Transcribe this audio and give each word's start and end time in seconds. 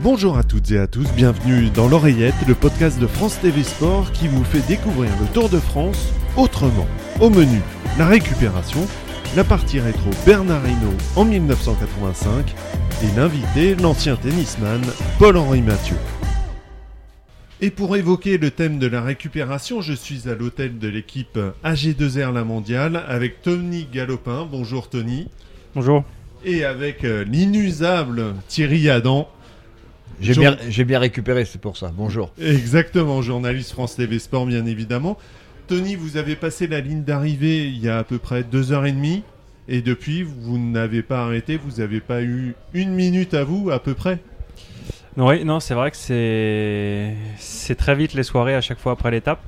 Bonjour 0.00 0.38
à 0.38 0.44
toutes 0.44 0.70
et 0.70 0.78
à 0.78 0.86
tous, 0.86 1.12
bienvenue 1.16 1.70
dans 1.70 1.88
l'oreillette, 1.88 2.36
le 2.46 2.54
podcast 2.54 3.00
de 3.00 3.08
France 3.08 3.40
TV 3.40 3.64
Sport 3.64 4.12
qui 4.12 4.28
vous 4.28 4.44
fait 4.44 4.64
découvrir 4.68 5.10
le 5.20 5.26
Tour 5.34 5.48
de 5.48 5.58
France 5.58 6.12
autrement. 6.36 6.86
Au 7.20 7.30
menu, 7.30 7.60
la 7.98 8.06
récupération, 8.06 8.86
la 9.34 9.42
partie 9.42 9.80
rétro 9.80 10.10
Bernard 10.24 10.64
Hinault 10.68 10.96
en 11.16 11.24
1985 11.24 12.54
et 13.02 13.16
l'invité, 13.16 13.74
l'ancien 13.74 14.14
tennisman 14.14 14.80
Paul-Henri 15.18 15.62
Mathieu. 15.62 15.96
Et 17.60 17.70
pour 17.72 17.96
évoquer 17.96 18.38
le 18.38 18.52
thème 18.52 18.78
de 18.78 18.86
la 18.86 19.02
récupération, 19.02 19.80
je 19.80 19.94
suis 19.94 20.28
à 20.28 20.36
l'hôtel 20.36 20.78
de 20.78 20.86
l'équipe 20.86 21.40
AG2R 21.64 22.32
La 22.32 22.44
Mondiale 22.44 23.02
avec 23.08 23.42
Tony 23.42 23.88
Galopin. 23.92 24.46
Bonjour 24.48 24.90
Tony. 24.90 25.26
Bonjour. 25.74 26.04
Et 26.44 26.64
avec 26.64 27.02
euh, 27.02 27.24
l'inusable 27.24 28.36
Thierry 28.46 28.88
Adam. 28.88 29.28
J'ai 30.20 30.34
bien, 30.34 30.56
j'ai 30.68 30.84
bien 30.84 30.98
récupéré, 30.98 31.44
c'est 31.44 31.60
pour 31.60 31.76
ça. 31.76 31.92
Bonjour. 31.94 32.30
Exactement, 32.40 33.22
journaliste 33.22 33.72
France 33.72 33.96
TV 33.96 34.18
Sport 34.18 34.46
bien 34.46 34.66
évidemment. 34.66 35.16
Tony, 35.68 35.96
vous 35.96 36.16
avez 36.16 36.34
passé 36.34 36.66
la 36.66 36.80
ligne 36.80 37.02
d'arrivée 37.04 37.66
il 37.66 37.78
y 37.78 37.88
a 37.88 37.98
à 37.98 38.04
peu 38.04 38.18
près 38.18 38.42
deux 38.42 38.72
heures 38.72 38.86
et 38.86 38.92
demie. 38.92 39.22
Et 39.68 39.82
depuis, 39.82 40.22
vous 40.22 40.58
n'avez 40.58 41.02
pas 41.02 41.24
arrêté, 41.24 41.58
vous 41.58 41.80
n'avez 41.80 42.00
pas 42.00 42.22
eu 42.22 42.54
une 42.72 42.90
minute 42.90 43.34
à 43.34 43.44
vous 43.44 43.70
à 43.70 43.78
peu 43.82 43.92
près? 43.94 44.18
Oui, 45.18 45.44
non, 45.44 45.60
c'est 45.60 45.74
vrai 45.74 45.90
que 45.90 45.96
c'est 45.96 47.14
c'est 47.38 47.74
très 47.74 47.94
vite 47.94 48.14
les 48.14 48.22
soirées 48.22 48.54
à 48.54 48.60
chaque 48.60 48.78
fois 48.78 48.92
après 48.92 49.10
l'étape. 49.10 49.40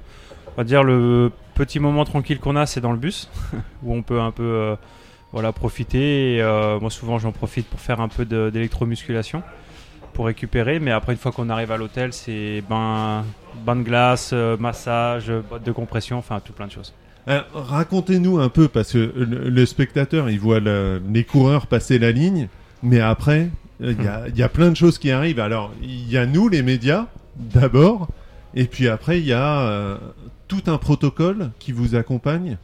On 0.48 0.56
va 0.58 0.64
dire 0.64 0.82
le 0.82 1.30
petit 1.54 1.78
moment 1.80 2.04
tranquille 2.04 2.38
qu'on 2.38 2.56
a, 2.56 2.66
c'est 2.66 2.80
dans 2.80 2.92
le 2.92 2.98
bus 2.98 3.30
où 3.82 3.94
on 3.94 4.02
peut 4.02 4.20
un 4.20 4.30
peu 4.30 4.42
euh, 4.42 4.76
voilà 5.32 5.52
profiter. 5.52 6.36
Et, 6.36 6.42
euh, 6.42 6.78
moi, 6.80 6.90
souvent, 6.90 7.18
j'en 7.18 7.32
profite 7.32 7.66
pour 7.66 7.80
faire 7.80 8.00
un 8.00 8.08
peu 8.08 8.24
de- 8.26 8.50
d'électromusculation 8.50 9.42
récupérer. 10.26 10.78
Mais 10.80 10.90
après, 10.90 11.12
une 11.12 11.18
fois 11.18 11.32
qu'on 11.32 11.48
arrive 11.50 11.70
à 11.72 11.76
l'hôtel, 11.76 12.12
c'est 12.12 12.62
bain, 12.68 13.24
bain 13.64 13.76
de 13.76 13.82
glace, 13.82 14.30
euh, 14.32 14.56
massage, 14.56 15.30
boîte 15.48 15.64
de 15.64 15.72
compression, 15.72 16.18
enfin 16.18 16.40
tout 16.44 16.52
plein 16.52 16.66
de 16.66 16.72
choses. 16.72 16.92
Alors, 17.26 17.44
Racontez-nous 17.54 18.38
un 18.38 18.48
peu, 18.48 18.68
parce 18.68 18.92
que 18.92 19.12
le, 19.16 19.66
spectateur, 19.66 20.30
il 20.30 20.40
voit 20.40 20.58
le- 20.60 21.02
les 21.12 21.24
coureurs 21.24 21.66
passer 21.66 21.98
la 21.98 22.12
ligne, 22.12 22.48
mais 22.82 23.00
après, 23.00 23.50
euh, 23.82 23.94
il 23.98 24.04
y, 24.04 24.08
a, 24.08 24.28
y 24.28 24.42
a 24.42 24.48
plein 24.48 24.70
de 24.70 24.76
choses 24.76 24.98
qui 24.98 25.10
arrivent. 25.10 25.40
Alors, 25.40 25.70
il 25.82 26.10
y 26.10 26.16
a 26.16 26.26
nous, 26.26 26.48
les 26.48 26.62
médias, 26.62 27.06
d'abord, 27.36 28.08
et 28.54 28.64
puis 28.64 28.88
après, 28.88 29.20
il 29.20 29.26
y 29.26 29.32
a 29.32 29.60
euh, 29.60 29.96
tout 30.48 30.62
un 30.66 30.78
protocole 30.78 31.50
qui 31.58 31.72
vous 31.72 31.94
accompagne. 31.94 32.56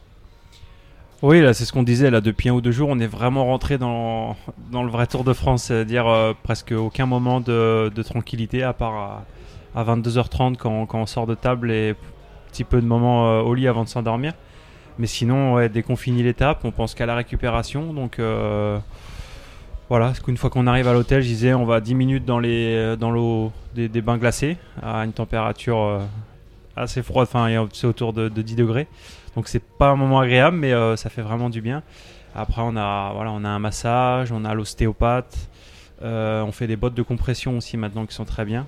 Oui, 1.23 1.41
là, 1.41 1.53
c'est 1.53 1.65
ce 1.65 1.73
qu'on 1.73 1.83
disait 1.83 2.11
là 2.11 2.21
depuis 2.21 2.49
un 2.49 2.53
ou 2.53 2.61
deux 2.61 2.71
jours. 2.71 2.89
On 2.91 2.99
est 2.99 3.07
vraiment 3.07 3.45
rentré 3.45 3.79
dans, 3.79 4.35
dans 4.71 4.83
le 4.83 4.91
vrai 4.91 5.07
Tour 5.07 5.23
de 5.23 5.33
France, 5.33 5.63
c'est-à-dire 5.63 6.07
euh, 6.07 6.33
presque 6.43 6.73
aucun 6.73 7.07
moment 7.07 7.41
de, 7.41 7.91
tranquillité 8.03 8.61
à 8.61 8.73
part 8.73 9.25
à, 9.73 9.81
à 9.81 9.83
22h30 9.83 10.57
quand, 10.57 10.85
quand 10.85 11.01
on 11.01 11.05
sort 11.07 11.25
de 11.25 11.33
table 11.33 11.71
et 11.71 11.91
un 11.91 12.49
petit 12.51 12.63
peu 12.63 12.81
de 12.81 12.85
moments 12.85 13.29
euh, 13.29 13.41
au 13.41 13.55
lit 13.55 13.67
avant 13.67 13.83
de 13.83 13.89
s'endormir. 13.89 14.33
Mais 14.99 15.07
sinon, 15.07 15.67
dès 15.67 15.83
qu'on 15.83 15.95
finit 15.95 16.23
l'étape, 16.23 16.65
on 16.65 16.71
pense 16.71 16.93
qu'à 16.93 17.05
la 17.05 17.15
récupération. 17.15 17.93
Donc 17.93 18.19
euh, 18.19 18.77
voilà, 19.89 20.13
qu'une 20.23 20.37
fois 20.37 20.49
qu'on 20.49 20.67
arrive 20.67 20.87
à 20.87 20.93
l'hôtel, 20.93 21.21
je 21.21 21.27
disais, 21.27 21.53
on 21.53 21.65
va 21.65 21.81
10 21.81 21.95
minutes 21.95 22.25
dans 22.25 22.39
les 22.39 22.75
euh, 22.75 22.95
dans 22.95 23.11
l'eau 23.11 23.51
des, 23.75 23.87
des 23.87 24.01
bains 24.01 24.17
glacés 24.17 24.57
à 24.81 24.99
une 25.05 25.13
température 25.13 26.01
assez 26.77 27.03
froide, 27.03 27.27
enfin 27.31 27.67
c'est 27.73 27.87
autour 27.87 28.13
de, 28.13 28.29
de 28.29 28.41
10 28.41 28.55
degrés. 28.55 28.87
Donc 29.35 29.47
c'est 29.47 29.61
pas 29.63 29.89
un 29.89 29.95
moment 29.95 30.19
agréable, 30.19 30.57
mais 30.57 30.73
euh, 30.73 30.95
ça 30.95 31.09
fait 31.09 31.21
vraiment 31.21 31.49
du 31.49 31.61
bien. 31.61 31.83
Après, 32.35 32.61
on 32.63 32.75
a, 32.75 33.11
voilà, 33.13 33.31
on 33.31 33.43
a 33.43 33.49
un 33.49 33.59
massage, 33.59 34.31
on 34.31 34.45
a 34.45 34.53
l'ostéopathe, 34.53 35.49
euh, 36.03 36.41
on 36.43 36.51
fait 36.51 36.67
des 36.67 36.75
bottes 36.75 36.93
de 36.93 37.01
compression 37.03 37.57
aussi 37.57 37.77
maintenant 37.77 38.05
qui 38.05 38.13
sont 38.15 38.25
très 38.25 38.45
bien. 38.45 38.67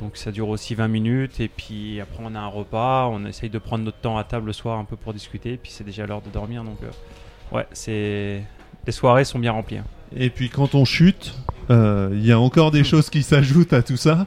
Donc 0.00 0.16
ça 0.16 0.32
dure 0.32 0.48
aussi 0.48 0.74
20 0.74 0.88
minutes. 0.88 1.40
Et 1.40 1.48
puis 1.48 2.00
après, 2.00 2.22
on 2.24 2.34
a 2.34 2.38
un 2.40 2.46
repas, 2.48 3.06
on 3.08 3.24
essaye 3.26 3.50
de 3.50 3.58
prendre 3.58 3.84
notre 3.84 3.98
temps 3.98 4.18
à 4.18 4.24
table 4.24 4.46
le 4.46 4.52
soir 4.52 4.78
un 4.78 4.84
peu 4.84 4.96
pour 4.96 5.12
discuter. 5.12 5.52
Et 5.54 5.56
puis 5.56 5.70
c'est 5.72 5.84
déjà 5.84 6.06
l'heure 6.06 6.22
de 6.22 6.30
dormir. 6.30 6.64
Donc 6.64 6.78
euh, 6.82 7.56
ouais, 7.56 7.66
c'est 7.72 8.42
les 8.86 8.92
soirées 8.92 9.24
sont 9.24 9.38
bien 9.38 9.52
remplies. 9.52 9.78
hein. 9.78 9.84
Et 10.16 10.30
puis 10.30 10.48
quand 10.50 10.74
on 10.74 10.84
chute, 10.84 11.34
euh, 11.70 12.10
il 12.12 12.24
y 12.26 12.32
a 12.32 12.38
encore 12.38 12.70
des 12.70 12.84
choses 12.84 13.10
qui 13.10 13.22
s'ajoutent 13.22 13.72
à 13.72 13.82
tout 13.82 13.96
ça. 13.96 14.26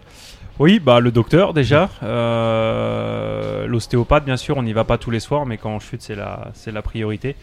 Oui, 0.59 0.79
bah 0.79 1.00
le 1.00 1.12
docteur 1.12 1.53
déjà, 1.53 1.88
euh, 2.01 3.68
l'ostéopathe 3.68 4.25
bien 4.25 4.38
sûr, 4.38 4.57
on 4.57 4.63
n'y 4.63 4.73
va 4.73 4.85
pas 4.85 4.97
tous 4.97 5.12
les 5.12 5.19
soirs, 5.19 5.45
mais 5.45 5.57
quand 5.57 5.69
on 5.69 5.79
chute 5.79 6.01
c'est 6.01 6.16
la, 6.16 6.50
c'est 6.56 6.72
la 6.72 6.81
priorité. 6.81 7.35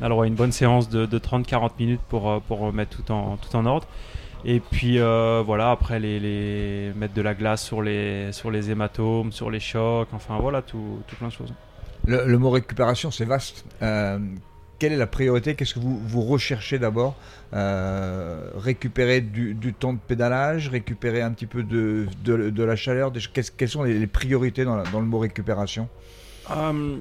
On 0.00 0.04
a 0.04 0.08
le 0.08 0.14
droit 0.14 0.24
à 0.24 0.26
une 0.26 0.34
bonne 0.34 0.52
séance 0.52 0.88
de, 0.88 1.04
de 1.04 1.18
30-40 1.18 1.72
minutes 1.78 2.00
pour, 2.08 2.30
euh, 2.30 2.38
pour 2.40 2.60
remettre 2.60 2.96
tout 2.96 3.12
en, 3.12 3.36
tout 3.36 3.54
en 3.56 3.66
ordre. 3.66 3.86
Et 4.46 4.58
puis 4.58 4.98
euh, 4.98 5.42
voilà, 5.44 5.70
après 5.70 6.00
les, 6.00 6.18
les 6.18 6.92
mettre 6.96 7.12
de 7.12 7.20
la 7.20 7.34
glace 7.34 7.62
sur 7.62 7.82
les, 7.82 8.32
sur 8.32 8.50
les 8.50 8.70
hématomes, 8.70 9.32
sur 9.32 9.50
les 9.50 9.60
chocs, 9.60 10.08
enfin 10.14 10.38
voilà, 10.40 10.62
tout, 10.62 11.00
tout 11.06 11.16
plein 11.16 11.28
de 11.28 11.32
choses. 11.32 11.52
Le, 12.06 12.26
le 12.26 12.38
mot 12.38 12.48
récupération, 12.48 13.10
c'est 13.10 13.26
vaste. 13.26 13.66
Euh, 13.82 14.18
quelle 14.82 14.92
est 14.94 14.96
la 14.96 15.06
priorité? 15.06 15.54
Qu'est-ce 15.54 15.74
que 15.74 15.78
vous, 15.78 16.22
recherchez 16.22 16.80
d'abord? 16.80 17.14
Euh, 17.54 18.50
Récupérer 18.56 19.20
du, 19.20 19.54
temps 19.78 19.92
de 19.92 20.00
pédalage, 20.00 20.68
récupérer 20.70 21.22
un 21.22 21.30
petit 21.30 21.46
peu 21.46 21.62
de, 21.62 22.08
la 22.64 22.74
chaleur. 22.74 23.12
quelles 23.32 23.68
sont 23.68 23.84
les, 23.84 24.08
priorités 24.08 24.64
dans, 24.64 24.74
la- 24.74 24.82
dans 24.82 24.98
le 24.98 25.06
mot 25.06 25.20
récupération? 25.20 25.88
Euh, 26.50 26.96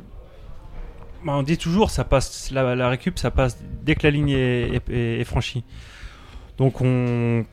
bah, 1.26 1.34
on 1.34 1.42
dit 1.42 1.58
toujours, 1.58 1.90
ça 1.90 2.04
passe, 2.04 2.52
la, 2.52 2.76
la 2.76 2.88
récup, 2.88 3.18
ça 3.18 3.32
passe 3.32 3.58
dès 3.82 3.96
que 3.96 4.04
la 4.06 4.12
ligne 4.12 4.30
est- 4.30 4.88
est 4.92 5.24
franchie. 5.24 5.64
Donc 6.60 6.82
on, 6.82 7.44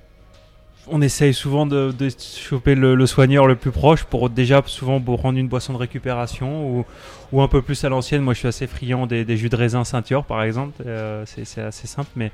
on 0.90 1.00
essaye 1.02 1.34
souvent 1.34 1.66
de, 1.66 1.92
choper 2.18 2.74
le, 2.74 3.06
soigneur 3.06 3.46
le 3.46 3.56
plus 3.56 3.70
proche 3.70 4.04
pour 4.04 4.30
déjà 4.30 4.62
souvent 4.66 5.00
pour 5.00 5.18
prendre 5.18 5.38
une 5.38 5.48
boisson 5.48 5.72
de 5.72 5.78
récupération 5.78 6.84
ou, 7.32 7.40
un 7.40 7.48
peu 7.48 7.62
plus 7.62 7.84
à 7.84 7.88
l'ancienne. 7.88 8.22
Moi, 8.22 8.34
je 8.34 8.40
suis 8.40 8.48
assez 8.48 8.66
friand 8.66 9.06
des, 9.06 9.36
jus 9.36 9.48
de 9.48 9.56
raisin 9.56 9.84
ceinture, 9.84 10.24
par 10.24 10.42
exemple. 10.42 10.82
Euh, 10.86 11.24
c'est 11.26 11.60
assez 11.62 11.86
simple, 11.86 12.10
mais 12.16 12.32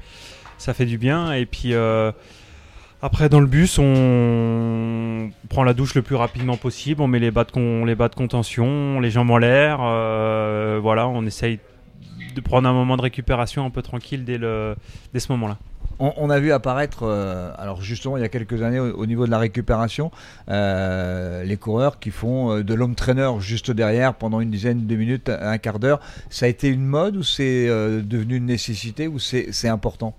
ça 0.58 0.74
fait 0.74 0.86
du 0.86 0.98
bien. 0.98 1.32
Et 1.32 1.46
puis 1.46 1.74
euh, 1.74 2.12
après, 3.02 3.28
dans 3.28 3.40
le 3.40 3.46
bus, 3.46 3.78
on 3.78 5.30
prend 5.48 5.64
la 5.64 5.74
douche 5.74 5.94
le 5.94 6.02
plus 6.02 6.16
rapidement 6.16 6.56
possible. 6.56 7.02
On 7.02 7.06
met 7.06 7.18
les 7.18 7.30
bas 7.30 7.44
de, 7.44 8.14
contention, 8.14 9.00
les 9.00 9.10
jambes 9.10 9.30
en 9.30 9.38
l'air. 9.38 9.78
euh, 9.82 10.78
voilà, 10.82 11.08
on 11.08 11.24
essaye 11.26 11.58
de 12.34 12.40
prendre 12.40 12.68
un 12.68 12.72
moment 12.72 12.96
de 12.96 13.02
récupération 13.02 13.64
un 13.64 13.70
peu 13.70 13.82
tranquille 13.82 14.24
dès, 14.24 14.38
le, 14.38 14.74
dès 15.12 15.20
ce 15.20 15.30
moment-là. 15.32 15.58
On, 15.98 16.30
a 16.30 16.40
vu 16.40 16.52
apparaître, 16.52 17.02
euh, 17.02 17.52
alors 17.58 17.82
justement 17.82 18.16
il 18.16 18.20
y 18.20 18.24
a 18.24 18.28
quelques 18.28 18.62
années 18.62 18.80
au, 18.80 18.92
au 18.94 19.06
niveau 19.06 19.26
de 19.26 19.30
la 19.30 19.38
récupération, 19.38 20.10
euh, 20.48 21.44
les 21.44 21.56
coureurs 21.56 21.98
qui 21.98 22.10
font 22.10 22.52
euh, 22.52 22.62
de 22.62 22.74
l'homme 22.74 22.94
traîneur 22.94 23.40
juste 23.40 23.70
derrière 23.70 24.14
pendant 24.14 24.40
une 24.40 24.50
dizaine 24.50 24.86
de 24.86 24.96
minutes, 24.96 25.28
un 25.28 25.58
quart 25.58 25.78
d'heure. 25.78 26.00
Ça 26.30 26.46
a 26.46 26.48
été 26.48 26.68
une 26.68 26.84
mode 26.84 27.16
ou 27.16 27.22
c'est 27.22 27.66
devenu 27.66 28.36
une 28.36 28.46
nécessité 28.46 29.08
ou 29.08 29.18
c'est 29.18 29.68
important? 29.68 30.14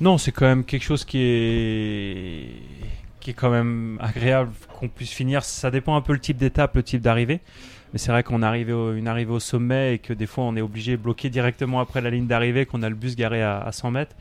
Non, 0.00 0.16
c'est 0.18 0.32
quand 0.32 0.46
même 0.46 0.64
quelque 0.64 0.84
chose 0.84 1.04
qui 1.04 1.18
est 1.18 2.48
qui 3.20 3.30
est 3.30 3.34
quand 3.34 3.50
même 3.50 3.98
agréable 4.00 4.52
qu'on 4.78 4.88
puisse 4.88 5.10
finir. 5.10 5.44
Ça 5.44 5.70
dépend 5.70 5.96
un 5.96 6.00
peu 6.00 6.12
le 6.12 6.20
type 6.20 6.36
d'étape, 6.36 6.76
le 6.76 6.82
type 6.82 7.02
d'arrivée. 7.02 7.40
Mais 7.92 7.98
c'est 7.98 8.12
vrai 8.12 8.22
qu'on 8.22 8.42
arrive 8.42 8.70
au, 8.70 8.94
une 8.94 9.08
arrivée 9.08 9.32
au 9.32 9.40
sommet 9.40 9.94
et 9.94 9.98
que 9.98 10.12
des 10.12 10.26
fois 10.26 10.44
on 10.44 10.54
est 10.56 10.60
obligé 10.60 10.92
de 10.92 11.02
bloquer 11.02 11.30
directement 11.30 11.80
après 11.80 12.00
la 12.00 12.10
ligne 12.10 12.26
d'arrivée, 12.26 12.66
qu'on 12.66 12.82
a 12.82 12.88
le 12.88 12.94
bus 12.94 13.16
garé 13.16 13.42
à 13.42 13.68
100 13.72 13.90
mètres. 13.90 14.14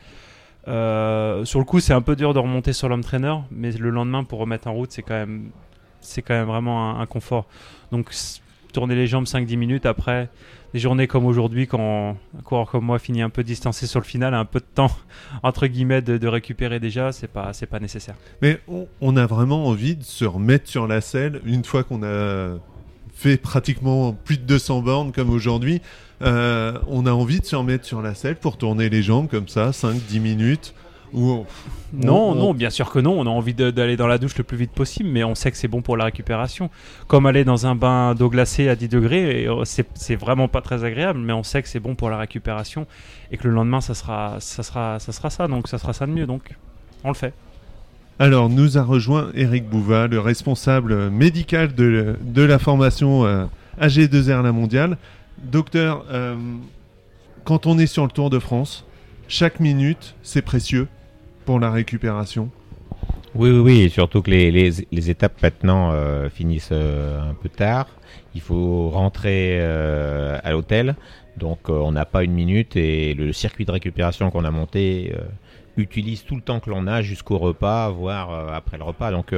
Euh, 0.67 1.45
sur 1.45 1.59
le 1.59 1.65
coup, 1.65 1.79
c'est 1.79 1.93
un 1.93 2.01
peu 2.01 2.15
dur 2.15 2.33
de 2.33 2.39
remonter 2.39 2.73
sur 2.73 2.89
l'homme 2.89 3.03
traîneur, 3.03 3.43
mais 3.51 3.71
le 3.71 3.89
lendemain 3.89 4.23
pour 4.23 4.39
remettre 4.39 4.67
en 4.67 4.73
route, 4.73 4.91
c'est 4.91 5.01
quand 5.01 5.13
même 5.13 5.49
c'est 5.99 6.21
quand 6.21 6.33
même 6.33 6.47
vraiment 6.47 6.99
un, 6.99 7.05
confort. 7.05 7.47
Donc 7.91 8.11
tourner 8.73 8.95
les 8.95 9.07
jambes 9.07 9.25
5-10 9.25 9.57
minutes 9.57 9.85
après 9.85 10.29
des 10.73 10.79
journées 10.79 11.07
comme 11.07 11.25
aujourd'hui, 11.25 11.65
quand 11.65 12.17
un 12.37 12.41
coureur 12.41 12.69
comme 12.69 12.85
moi 12.85 12.99
finit 12.99 13.21
un 13.21 13.29
peu 13.29 13.43
distancé 13.43 13.87
sur 13.87 13.99
le 13.99 14.05
final, 14.05 14.33
un 14.33 14.45
peu 14.45 14.59
de 14.59 14.65
temps 14.65 14.91
entre 15.43 15.67
guillemets 15.67 16.01
de, 16.01 16.17
de 16.17 16.27
récupérer 16.27 16.79
déjà, 16.79 17.11
c'est 17.11 17.27
pas 17.27 17.53
c'est 17.53 17.65
pas 17.65 17.79
nécessaire. 17.79 18.15
Mais 18.41 18.59
on, 18.67 18.87
on 19.01 19.15
a 19.15 19.25
vraiment 19.25 19.67
envie 19.67 19.95
de 19.95 20.03
se 20.03 20.25
remettre 20.25 20.67
sur 20.67 20.87
la 20.87 21.01
selle 21.01 21.41
une 21.45 21.63
fois 21.63 21.83
qu'on 21.83 22.03
a 22.03 22.57
fait 23.13 23.37
pratiquement 23.37 24.13
plus 24.13 24.37
de 24.37 24.43
200 24.43 24.81
bornes 24.81 25.11
comme 25.11 25.31
aujourd'hui. 25.31 25.81
Euh, 26.21 26.73
on 26.87 27.05
a 27.05 27.11
envie 27.11 27.39
de 27.39 27.45
se 27.45 27.55
remettre 27.55 27.85
sur 27.85 28.01
la 28.01 28.15
selle 28.15 28.35
pour 28.37 28.57
tourner 28.57 28.89
les 28.89 29.03
jambes 29.03 29.27
comme 29.29 29.47
ça, 29.47 29.71
5-10 29.71 30.19
minutes. 30.19 30.73
Où 31.13 31.29
on- 31.31 31.45
Non, 31.93 32.31
on- 32.31 32.35
non, 32.35 32.53
bien 32.53 32.69
sûr 32.69 32.91
que 32.91 32.99
non. 32.99 33.17
On 33.17 33.25
a 33.25 33.29
envie 33.29 33.53
d'aller 33.53 33.95
dans 33.95 34.07
la 34.07 34.17
douche 34.17 34.37
le 34.37 34.43
plus 34.43 34.57
vite 34.57 34.71
possible, 34.71 35.07
mais 35.07 35.23
on 35.23 35.35
sait 35.35 35.51
que 35.51 35.57
c'est 35.57 35.69
bon 35.69 35.81
pour 35.81 35.95
la 35.95 36.03
récupération. 36.05 36.69
Comme 37.07 37.25
aller 37.27 37.45
dans 37.45 37.65
un 37.65 37.75
bain 37.75 38.13
d'eau 38.13 38.29
glacée 38.29 38.67
à 38.67 38.75
10 38.75 38.89
degrés, 38.89 39.47
c'est 39.63 39.87
c'est 39.93 40.17
vraiment 40.17 40.49
pas 40.49 40.59
très 40.61 40.83
agréable, 40.83 41.19
mais 41.19 41.31
on 41.31 41.43
sait 41.43 41.61
que 41.61 41.69
c'est 41.69 41.79
bon 41.79 41.95
pour 41.95 42.09
la 42.09 42.17
récupération 42.17 42.87
et 43.31 43.37
que 43.37 43.47
le 43.47 43.53
lendemain, 43.53 43.79
ça 43.79 43.93
sera, 43.93 44.35
ça 44.39 44.63
sera, 44.63 44.99
ça 44.99 45.13
sera 45.13 45.29
ça. 45.29 45.47
Donc, 45.47 45.69
ça 45.69 45.77
sera 45.77 45.93
ça 45.93 46.05
de 46.07 46.11
mieux. 46.11 46.25
Donc, 46.25 46.41
on 47.05 47.09
le 47.09 47.13
fait. 47.15 47.33
Alors, 48.19 48.49
nous 48.49 48.77
a 48.77 48.81
rejoint 48.83 49.29
Eric 49.33 49.69
Bouva, 49.69 50.07
le 50.07 50.19
responsable 50.19 51.09
médical 51.09 51.73
de, 51.73 52.15
de 52.21 52.41
la 52.41 52.59
formation 52.59 53.25
euh, 53.25 53.45
AG2R 53.79 54.41
La 54.43 54.51
Mondiale. 54.51 54.97
Docteur, 55.43 56.05
euh, 56.09 56.35
quand 57.43 57.67
on 57.67 57.77
est 57.77 57.87
sur 57.87 58.03
le 58.03 58.09
Tour 58.09 58.29
de 58.29 58.39
France, 58.39 58.85
chaque 59.27 59.59
minute, 59.59 60.15
c'est 60.23 60.41
précieux 60.41 60.87
pour 61.45 61.59
la 61.59 61.71
récupération. 61.71 62.49
Oui, 63.35 63.51
oui, 63.51 63.89
surtout 63.89 64.21
que 64.21 64.31
les, 64.31 64.51
les, 64.51 65.09
étapes 65.09 65.41
maintenant 65.43 65.91
euh, 65.91 66.29
finissent 66.29 66.69
euh, 66.71 67.29
un 67.29 67.35
peu 67.35 67.49
tard. 67.49 67.87
Il 68.33 68.41
faut 68.41 68.89
rentrer 68.89 69.59
à 69.61 70.51
l'hôtel, 70.51 70.95
donc 71.37 71.69
on 71.69 71.91
n'a 71.91 72.05
pas 72.05 72.23
une 72.23 72.33
minute 72.33 72.75
et 72.75 73.15
le 73.15 73.33
circuit 73.33 73.65
de 73.65 73.71
récupération 73.71 74.29
qu'on 74.29 74.45
a 74.45 74.51
monté 74.51 75.11
utilise 75.75 76.23
tout 76.23 76.35
le 76.35 76.41
temps 76.41 76.59
que 76.59 76.69
l'on 76.69 76.85
a 76.85 77.01
jusqu'au 77.01 77.39
repas, 77.39 77.89
voire 77.89 78.53
après 78.53 78.77
le 78.77 78.83
repas. 78.83 79.09
Donc 79.09 79.33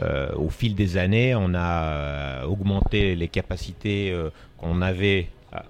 au 0.00 0.48
fil 0.48 0.74
des 0.74 0.96
années, 0.96 1.34
on 1.34 1.54
a 1.54 2.44
augmenté 2.46 3.14
les 3.14 3.28
capacités 3.28 4.14
qu'on 4.58 4.80
avait 4.82 5.28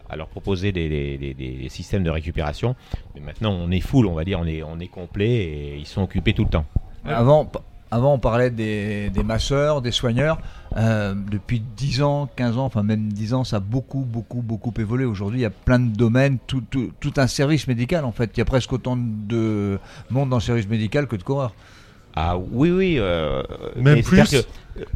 à, 0.09 0.17
leur 0.17 0.29
proposer 0.29 0.73
des, 0.73 1.67
systèmes 1.69 2.05
de 2.05 2.11
récupération. 2.11 2.77
Mais 3.15 3.21
maintenant, 3.21 3.53
on 3.53 3.71
est 3.71 3.81
full, 3.81 4.07
on 4.07 4.15
va 4.15 4.25
dire, 4.25 4.41
on 4.41 4.79
est, 4.79 4.89
complet 4.89 5.31
et 5.31 5.77
ils 5.77 5.87
sont 5.87 6.03
occupés 6.03 6.33
tout 6.33 6.45
le 6.45 6.51
temps. 6.51 6.67
Avant, 7.05 7.51
avant, 7.91 8.15
on 8.15 8.19
parlait 8.19 8.51
des, 8.51 9.11
masseurs, 9.25 9.83
des 9.83 9.91
soigneurs. 9.91 10.39
Euh, 10.77 11.15
depuis 11.15 11.61
10 11.61 12.03
ans, 12.03 12.29
15 12.37 12.59
ans, 12.59 12.65
enfin 12.65 12.83
même 12.83 13.13
10 13.13 13.35
ans, 13.35 13.45
ça 13.45 13.57
a 13.57 13.61
beaucoup, 13.61 14.01
beaucoup, 14.01 14.41
beaucoup 14.41 14.73
évolué. 14.79 15.05
Aujourd'hui, 15.05 15.41
il 15.41 15.43
y 15.43 15.47
a 15.47 15.51
plein 15.51 15.79
de 15.79 15.95
domaines, 15.95 16.39
tout, 16.47 16.63
tout, 16.71 16.93
tout, 16.99 17.13
un 17.19 17.27
service 17.27 17.67
médical 17.67 18.07
en 18.07 18.13
fait. 18.13 18.31
Il 18.35 18.39
y 18.39 18.41
a 18.41 18.47
presque 18.47 18.73
autant 18.73 18.97
de 18.97 19.79
monde 20.09 20.31
dans 20.31 20.37
le 20.37 20.43
service 20.43 20.67
médical 20.67 21.07
que 21.07 21.17
de 21.17 21.23
coureurs. 21.23 21.55
Ah 22.15 22.37
oui, 22.37 22.71
oui. 22.71 22.97
Euh, 22.99 23.43
Même 23.77 24.03
plus. 24.03 24.23
Que, 24.23 24.45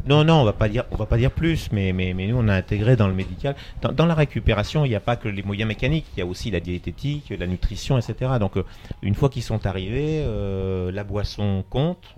non, 0.07 0.23
non, 0.23 0.41
on 0.41 0.43
va 0.43 0.53
pas 0.53 0.69
dire, 0.69 0.85
on 0.91 0.95
va 0.95 1.05
pas 1.05 1.17
dire 1.17 1.31
plus, 1.31 1.71
mais, 1.71 1.93
mais, 1.93 2.13
mais 2.13 2.27
nous 2.27 2.37
on 2.37 2.47
a 2.47 2.55
intégré 2.55 2.95
dans 2.95 3.07
le 3.07 3.13
médical, 3.13 3.55
dans, 3.81 4.05
la 4.05 4.15
récupération, 4.15 4.85
il 4.85 4.89
n'y 4.89 4.95
a 4.95 4.99
pas 4.99 5.15
que 5.15 5.27
les 5.27 5.43
moyens 5.43 5.67
mécaniques, 5.67 6.05
il 6.15 6.19
y 6.19 6.21
a 6.21 6.25
aussi 6.25 6.51
la 6.51 6.59
diététique, 6.59 7.33
la 7.37 7.47
nutrition, 7.47 7.97
etc. 7.97 8.31
Donc 8.39 8.57
euh, 8.57 8.63
une 9.01 9.15
fois 9.15 9.29
qu'ils 9.29 9.43
sont 9.43 9.65
arrivés, 9.65 10.23
euh, 10.25 10.91
la 10.91 11.03
boisson 11.03 11.63
compte. 11.69 12.15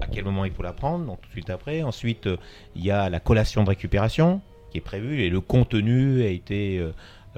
À 0.00 0.06
quel 0.06 0.24
moment 0.24 0.44
il 0.44 0.52
faut 0.52 0.62
la 0.62 0.72
prendre 0.72 1.06
Donc 1.06 1.20
tout 1.22 1.26
de 1.26 1.32
suite 1.32 1.50
après. 1.50 1.82
Ensuite, 1.82 2.28
il 2.76 2.84
y 2.84 2.92
a 2.92 3.10
la 3.10 3.18
collation 3.18 3.64
de 3.64 3.68
récupération 3.68 4.40
qui 4.70 4.78
est 4.78 4.82
prévue 4.82 5.22
et 5.22 5.28
le 5.28 5.40
contenu 5.40 6.22
a 6.22 6.28
été 6.28 6.80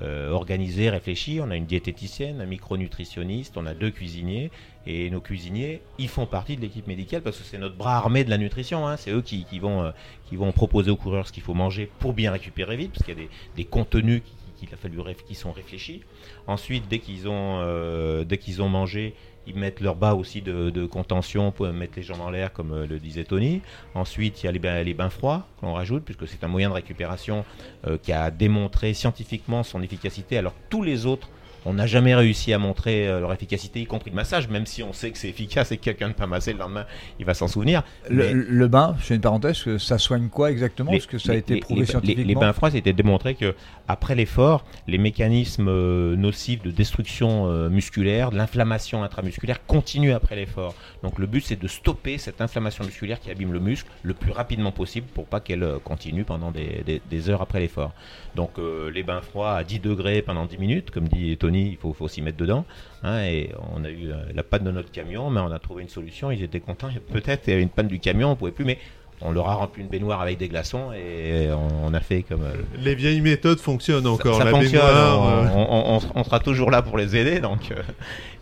euh, 0.03 0.31
organisé, 0.31 0.89
réfléchi. 0.89 1.41
On 1.43 1.51
a 1.51 1.57
une 1.57 1.67
diététicienne, 1.67 2.41
un 2.41 2.47
micronutritionniste, 2.47 3.57
on 3.57 3.67
a 3.67 3.75
deux 3.75 3.91
cuisiniers. 3.91 4.51
Et 4.87 5.11
nos 5.11 5.21
cuisiniers, 5.21 5.83
ils 5.99 6.09
font 6.09 6.27
partie 6.27 6.57
de 6.57 6.63
l'équipe 6.63 6.87
médicale 6.87 7.21
parce 7.21 7.37
que 7.37 7.45
c'est 7.45 7.59
notre 7.59 7.77
bras 7.77 7.97
armé 7.97 8.25
de 8.25 8.31
la 8.31 8.39
nutrition. 8.39 8.89
Hein. 8.89 8.97
C'est 8.97 9.11
eux 9.11 9.21
qui, 9.21 9.45
vont, 9.59 9.83
euh, 9.83 9.91
qui 10.27 10.37
vont 10.37 10.53
proposer 10.53 10.91
aux 10.91 10.97
coureurs 10.97 11.27
ce 11.27 11.33
qu'il 11.33 11.43
faut 11.43 11.55
manger 11.55 11.91
pour 11.99 12.15
bien 12.15 12.33
récupérer 12.33 12.77
vite, 12.77 12.93
parce 12.93 13.05
qu'il 13.05 13.19
y 13.19 13.23
a 13.23 13.29
des, 13.57 13.65
contenus 13.65 14.23
qui, 14.57 15.35
sont 15.35 15.53
réfléchis. 15.53 16.03
Ensuite, 16.47 16.85
dès 16.89 16.99
qu'ils 16.99 17.29
ont, 17.29 17.61
euh, 17.61 18.25
dès 18.25 18.39
qu'ils 18.39 18.63
ont 18.63 18.69
mangé, 18.69 19.15
ils 19.47 19.57
mettent 19.57 19.81
leur 19.81 19.97
bas 19.97 20.15
aussi 20.15 20.43
de, 20.43 20.87
contention 20.87 21.51
pour 21.51 21.67
mettre 21.69 21.95
les 21.97 22.03
jambes 22.03 22.21
en 22.21 22.31
l'air, 22.31 22.53
comme 22.53 22.73
euh, 22.73 22.87
le 22.87 22.99
disait 22.99 23.25
Tony. 23.25 23.63
Ensuite, 23.95 24.43
il 24.43 24.47
y 24.47 24.49
a 24.49 24.83
les 24.83 24.95
bains, 24.95 25.11
froids 25.11 25.47
qu'on 25.61 25.73
rajoute, 25.73 26.05
puisque 26.05 26.29
c'est 26.29 26.45
un 26.45 26.49
moyen 26.49 26.69
de 26.69 26.75
récupération 26.75 27.45
euh, 27.87 27.99
qui 27.99 28.13
a 28.13 28.31
démontré 28.31 28.95
scientifiquement 28.95 29.63
son 29.63 29.83
efficacité, 29.83 30.39
alors 30.39 30.55
tous 30.69 30.83
les 30.83 31.07
autres 31.07 31.29
on 31.65 31.75
n'a 31.75 31.87
jamais 31.87 32.15
réussi 32.15 32.53
à 32.53 32.59
montrer 32.59 33.07
euh, 33.09 33.21
leur 33.21 33.33
efficacité, 33.33 33.81
y 33.81 33.87
compris 33.87 34.11
le 34.11 34.17
massage, 34.17 34.49
même 34.49 34.67
si 34.67 34.83
on 34.83 34.93
sait 34.93 35.11
que 35.11 35.19
c'est 35.19 35.29
efficace 35.29 35.73
et 35.73 35.77
que 35.77 35.85
quelqu'un 35.85 36.09
ne 36.09 36.13
pas 36.15 36.27
masser 36.27 36.53
le 36.53 36.59
lendemain, 36.59 36.87
il 37.19 37.27
va 37.27 37.35
s'en 37.35 37.49
souvenir. 37.49 37.83
Le, 38.09 38.67
bain, 38.67 38.97
je 38.99 39.05
fais 39.05 39.15
une 39.17 39.21
parenthèse, 39.21 39.77
ça 39.79 39.99
soigne 39.99 40.29
quoi 40.29 40.51
exactement? 40.51 40.93
Est-ce 40.93 41.07
que 41.07 41.19
ça 41.19 41.33
a 41.33 41.37
été 41.37 41.61
prouvé 41.61 41.85
scientifiquement? 41.85 42.25
les, 42.27 42.35
bains 42.35 42.53
froids, 42.53 42.71
c'était 42.71 42.93
démontré 42.93 43.35
que 43.35 43.55
après 43.89 44.15
l'effort, 44.15 44.65
les 44.87 44.99
mécanismes 44.99 45.69
euh, 45.69 46.17
nocifs 46.17 46.63
de 46.63 46.71
destruction 46.71 47.47
euh, 47.47 47.69
musculaire, 47.69 48.31
de 48.31 48.37
l'inflammation 48.37 49.03
intramusculaire 49.03 49.65
continuent 49.67 50.15
après 50.15 50.37
l'effort. 50.37 50.75
Donc 51.03 51.19
le 51.19 51.27
but, 51.27 51.45
c'est 51.45 51.61
de 51.61 51.69
stopper 51.69 52.19
cette 52.19 52.41
inflammation 52.41 52.85
musculaire 52.85 53.21
qui 53.21 53.31
abîme 53.31 53.53
le 53.53 53.61
muscle 53.61 53.91
le 54.03 54.15
plus 54.15 54.33
rapidement 54.33 54.73
possible 54.73 55.07
pour 55.13 55.27
pas 55.27 55.41
qu'elle 55.41 55.67
continue 55.85 56.25
pendant 56.25 56.51
des, 56.51 57.31
heures 57.31 57.43
après 57.43 57.61
l'effort. 57.61 57.93
Donc 58.35 58.53
les 58.93 59.03
bains 59.03 59.21
froids 59.21 59.55
à 59.57 59.65
10 59.65 59.81
degrés 59.81 60.23
pendant 60.23 60.47
10 60.47 60.59
minutes, 60.59 60.91
comme 60.91 61.09
dit 61.09 61.37
Tony 61.37 61.50
il 61.55 61.77
faut, 61.77 61.93
faut 61.93 62.09
s'y 62.09 62.23
mettre 62.23 62.39
dedans. 62.39 62.65
Hein, 63.03 63.23
et 63.23 63.51
on 63.75 63.85
a 63.85 63.91
eu 63.91 64.11
euh, 64.11 64.17
la 64.35 64.43
panne 64.43 64.65
de 64.65 64.71
notre 64.71 64.91
camion, 64.91 65.31
mais 65.31 65.41
on 65.41 65.51
a 65.51 65.59
trouvé 65.59 65.83
une 65.83 65.89
solution. 65.89 66.31
Ils 66.31 66.43
étaient 66.43 66.61
contents. 66.61 66.89
Peut-être 67.13 67.47
il 67.47 67.51
y 67.51 67.53
avait 67.55 67.63
une 67.63 67.71
panne 67.71 67.89
du 67.89 67.99
camion, 67.99 68.33
on 68.33 68.37
pouvait 68.37 68.53
plus, 68.53 68.65
mais 68.65 68.79
on 69.23 69.33
leur 69.33 69.49
a 69.49 69.55
rempli 69.55 69.83
une 69.83 69.89
baignoire 69.89 70.21
avec 70.21 70.39
des 70.39 70.49
glaçons 70.49 70.93
et 70.93 71.51
on, 71.53 71.93
a 71.93 72.01
fait 72.01 72.23
comme. 72.23 72.43
Euh, 72.43 72.55
les 72.79 72.95
vieilles 72.95 73.21
méthodes 73.21 73.61
fonctionnent 73.61 74.07
encore. 74.07 74.39
Ça, 74.39 74.47
fonctionne. 74.47 74.81
Euh. 74.83 75.99
on, 76.15 76.25
sera 76.25 76.41
toujours 76.41 76.71
là 76.71 76.83
pour 76.83 76.97
les 76.97 77.17
aider. 77.17 77.41
Donc, 77.41 77.73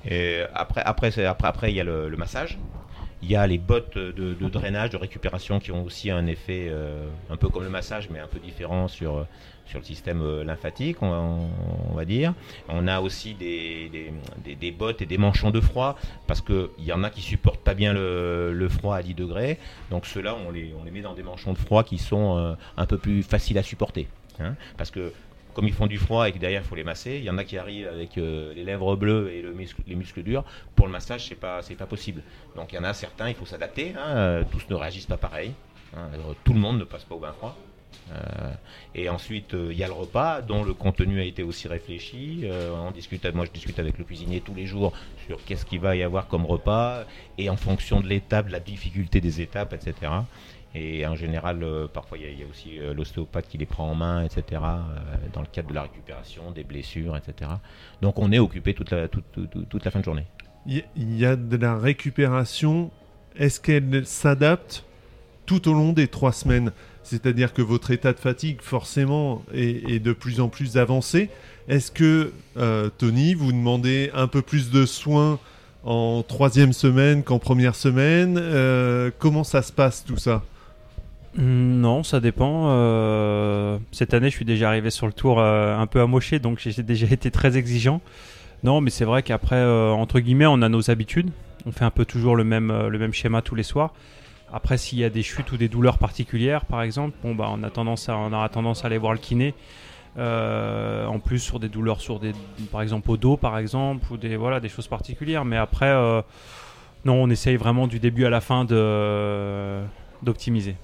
et 0.09 0.43
après, 0.55 0.83
après, 0.85 1.25
après, 1.25 1.49
après, 1.49 1.73
il 1.73 1.77
y 1.77 1.81
a 1.81 1.85
le, 1.85 2.15
massage. 2.17 2.59
Il 3.23 3.29
y 3.29 3.35
a 3.35 3.45
les 3.49 3.59
bottes 3.59 3.99
de, 3.99 4.49
drainage, 4.49 4.91
de 4.91 4.97
récupération 4.97 5.59
qui 5.59 5.73
ont 5.73 5.85
aussi 5.85 6.11
un 6.11 6.27
effet 6.27 6.73
un 7.29 7.37
peu 7.37 7.49
comme 7.49 7.65
le 7.65 7.71
massage, 7.71 8.09
mais 8.11 8.21
un 8.21 8.29
peu 8.29 8.39
différent 8.39 8.87
sur 8.87 9.27
sur 9.69 9.79
le 9.79 9.85
système 9.85 10.23
euh, 10.23 10.45
lymphatique, 10.45 11.03
on, 11.03 11.49
va 11.95 12.05
dire. 12.05 12.35
On 12.69 12.89
a 12.89 13.01
aussi 13.01 13.35
des, 13.35 13.91
des, 14.45 14.71
bottes 14.73 15.03
et 15.03 15.07
des 15.07 15.19
manchons 15.19 15.51
de 15.51 15.61
froid, 15.61 15.97
parce 16.27 16.41
qu'il 16.41 16.69
y 16.79 16.93
en 16.93 17.05
a 17.05 17.11
qui 17.11 17.21
supportent 17.21 17.61
pas 17.61 17.75
bien 17.75 17.93
le, 17.93 18.69
froid 18.71 18.97
à 18.97 19.03
10 19.03 19.15
degrés. 19.15 19.59
Donc 19.91 20.07
ceux-là, 20.07 20.37
on 20.47 20.51
les, 20.51 20.73
on 20.79 20.85
les 20.85 20.91
met 20.91 21.03
dans 21.03 21.15
des 21.15 21.23
manchons 21.23 21.53
de 21.53 21.59
froid 21.59 21.85
qui 21.85 21.99
sont 21.99 22.37
euh, 22.39 22.55
un 22.77 22.87
peu 22.87 22.99
plus 22.99 23.23
faciles 23.23 23.59
à 23.59 23.63
supporter. 23.63 24.09
Hein. 24.41 24.55
parce 24.77 24.93
que 24.93 25.13
comme 25.53 25.67
ils 25.67 25.75
font 25.75 25.89
du 25.89 25.99
froid 25.99 26.29
et 26.29 26.33
que 26.33 26.39
derrière 26.39 26.63
il 26.63 26.65
faut 26.65 26.77
les 26.77 26.85
masser, 26.85 27.17
il 27.17 27.25
y 27.25 27.31
en 27.31 27.39
a 27.39 27.43
qui 27.43 27.59
arrivent 27.59 27.89
avec 27.89 28.17
euh, 28.17 28.55
les 28.55 28.63
lèvres 28.63 28.95
bleues 28.95 29.33
et 29.33 29.43
le 29.43 29.53
les 29.89 29.97
muscles 29.97 30.23
durs. 30.23 30.45
Pour 30.77 30.87
le 30.87 30.93
massage, 30.93 31.27
c'est 31.27 31.35
pas 31.35 31.61
pas 31.77 31.87
possible. 31.87 32.23
Donc 32.55 32.73
il 32.73 32.77
y 32.77 32.79
en 32.79 32.85
a 32.85 32.95
certains, 32.95 33.29
il 33.29 33.35
faut 33.35 33.47
s'adapter. 33.47 33.95
Hein. 33.99 34.45
tous 34.53 34.65
ne 34.71 34.77
réagissent 34.77 35.07
pas 35.07 35.17
pareil. 35.17 35.53
Hein. 35.97 36.07
tout 36.45 36.53
le 36.53 36.61
monde 36.61 36.79
ne 36.79 36.85
passe 36.85 37.03
pas 37.05 37.17
au 37.17 37.19
bain 37.19 37.33
froid. 37.33 37.57
Euh, 38.13 38.53
et 38.95 39.09
ensuite, 39.09 39.55
euh, 39.55 39.69
il 39.71 39.79
y 39.79 39.85
a 39.85 39.87
le 39.87 39.93
repas 39.93 40.41
dont 40.41 40.65
le 40.65 40.75
contenu 40.75 41.21
a 41.21 41.25
été 41.25 41.43
aussi 41.43 41.69
réfléchi. 41.69 42.41
Euh, 42.45 42.75
on 42.75 42.91
discute, 42.91 43.25
moi, 43.35 43.45
je 43.45 43.51
discute 43.51 43.79
avec 43.79 43.99
le 43.99 44.05
cuisinier 44.05 44.41
tous 44.41 44.55
les 44.55 44.67
jours 44.67 44.93
sur 45.27 45.45
qu'est-ce 45.45 45.65
qu'il 45.65 45.81
va 45.81 45.97
y 45.97 46.03
avoir 46.03 46.27
comme 46.27 46.47
repas 46.47 47.05
et 47.37 47.51
en 47.51 47.57
fonction 47.57 48.01
de 48.01 48.07
l'étape, 48.07 48.47
de 48.47 48.53
la 48.53 48.61
difficulté 48.61 49.21
des 49.21 49.41
étapes, 49.41 49.75
etc. 49.75 50.13
Et 50.75 51.07
en 51.07 51.17
général, 51.17 51.65
parfois, 51.93 52.19
il 52.19 52.39
y, 52.39 52.43
a 52.43 52.47
aussi 52.47 52.79
l'ostéopathe 52.95 53.49
qui 53.49 53.57
les 53.57 53.65
prend 53.65 53.91
en 53.91 53.95
main, 53.95 54.23
etc., 54.23 54.61
dans 55.33 55.41
le 55.41 55.47
cadre 55.47 55.71
de 55.71 55.75
la 55.75 55.83
récupération, 55.83 56.51
des 56.51 56.63
blessures, 56.63 57.17
etc. 57.17 57.51
Donc, 58.03 58.19
on 58.19 58.31
est 58.33 58.39
occupé 58.39 58.75
toute 58.75 58.91
la, 58.91 59.09
toute, 59.09 59.25
toute 59.69 59.85
la 59.85 59.91
fin 59.91 60.01
de 60.01 60.05
journée. 60.05 60.27
Il 60.67 60.85
y 61.17 61.25
a 61.25 61.37
de 61.37 61.57
la 61.57 61.79
récupération. 61.79 62.91
Est-ce 63.35 63.61
qu'elle 63.61 64.05
s'adapte 64.05 64.85
tout 65.47 65.69
au 65.69 65.73
long 65.73 65.95
des 65.95 66.07
trois 66.07 66.33
semaines? 66.33 66.71
C'est-à-dire 67.09 67.55
que 67.55 67.63
votre 67.63 67.91
état 67.91 68.13
de 68.13 68.19
fatigue, 68.19 68.59
forcément, 68.61 69.43
est, 69.55 70.03
de 70.03 70.13
plus 70.13 70.41
en 70.41 70.49
plus 70.49 70.77
avancé. 70.77 71.31
Est-ce 71.69 71.91
que, 71.91 72.33
euh, 72.59 72.91
Tony, 72.99 73.35
vous 73.35 73.51
demandez 73.51 74.11
un 74.15 74.27
peu 74.27 74.43
plus 74.43 74.71
de 74.71 74.85
soins 74.85 75.39
en 75.85 76.23
troisième 76.23 76.75
semaine 76.75 77.23
qu'en 77.23 77.39
première 77.39 77.75
semaine? 77.75 78.39
Euh, 78.39 79.11
Comment 79.19 79.43
ça 79.43 79.63
se 79.63 79.73
passe 79.73 80.05
tout 80.05 80.19
ça? 80.19 80.43
Hmm, 81.37 81.81
non, 81.81 82.03
ça 82.03 82.21
dépend. 82.21 82.67
Euh, 82.69 83.79
cette 83.91 84.13
année, 84.13 84.29
je 84.29 84.37
suis 84.37 84.45
déjà 84.45 84.69
arrivé 84.69 84.91
sur 84.91 85.07
le 85.07 85.15
tour 85.15 85.41
un 85.41 85.87
peu 85.87 86.01
amoché, 86.01 86.39
donc 86.41 86.59
j'ai 86.59 86.83
déjà 86.83 87.07
été 87.11 87.31
très 87.31 87.57
exigeant. 87.57 88.03
Non, 88.65 88.83
mais 88.83 88.91
c'est 88.91 89.05
vrai 89.07 89.23
qu'après, 89.23 89.65
entre 89.65 90.21
guillemets, 90.21 90.47
on 90.47 90.61
a 90.61 90.69
nos 90.69 90.91
habitudes. 90.91 91.31
On 91.65 91.73
fait 91.73 91.85
un 91.85 91.91
peu 91.91 92.05
toujours 92.05 92.37
le 92.37 92.45
même 92.45 93.13
schéma 93.13 93.41
tous 93.41 93.55
les 93.55 93.63
soirs. 93.63 93.95
Après, 94.53 94.79
s'il 94.79 94.99
y 94.99 95.05
a 95.05 95.11
des 95.11 95.23
chutes 95.23 95.53
ou 95.53 95.57
des 95.57 95.69
douleurs 95.69 95.99
particulières, 95.99 96.65
par 96.65 96.83
exemple, 96.83 97.17
bon, 97.23 97.35
bah, 97.35 97.49
on, 97.51 97.63
a 97.63 97.71
tendance 97.71 98.09
à, 98.09 98.17
on 98.17 98.33
aura 98.33 98.49
tendance 98.49 98.85
à 98.85 98.87
aller 98.87 98.99
voir 98.99 99.13
le 99.13 99.19
kiné. 99.19 99.55
Euh, 100.17 101.07
en 101.07 101.19
plus, 101.21 101.39
sur 101.39 101.61
des 101.61 101.69
douleurs, 101.69 102.01
sur 102.01 102.19
des, 102.19 102.33
par 102.73 102.83
exemple 102.83 103.11
au 103.11 103.17
dos, 103.17 103.37
par 103.37 103.59
exemple, 103.59 104.11
ou 104.13 104.17
des, 104.17 104.37
voilà, 104.37 104.59
des 104.59 104.69
choses 104.69 104.89
particulières. 104.89 105.45
Mais 105.45 105.57
après, 105.57 105.91
euh, 105.91 106.23
non, 107.05 107.23
on 107.23 107.31
essaye 107.31 107.57
vraiment 107.57 107.87
du 107.87 108.01
début 108.01 108.25
à 108.25 108.31
la 108.31 108.41
fin 108.41 108.65
d'optimiser. 110.23 110.77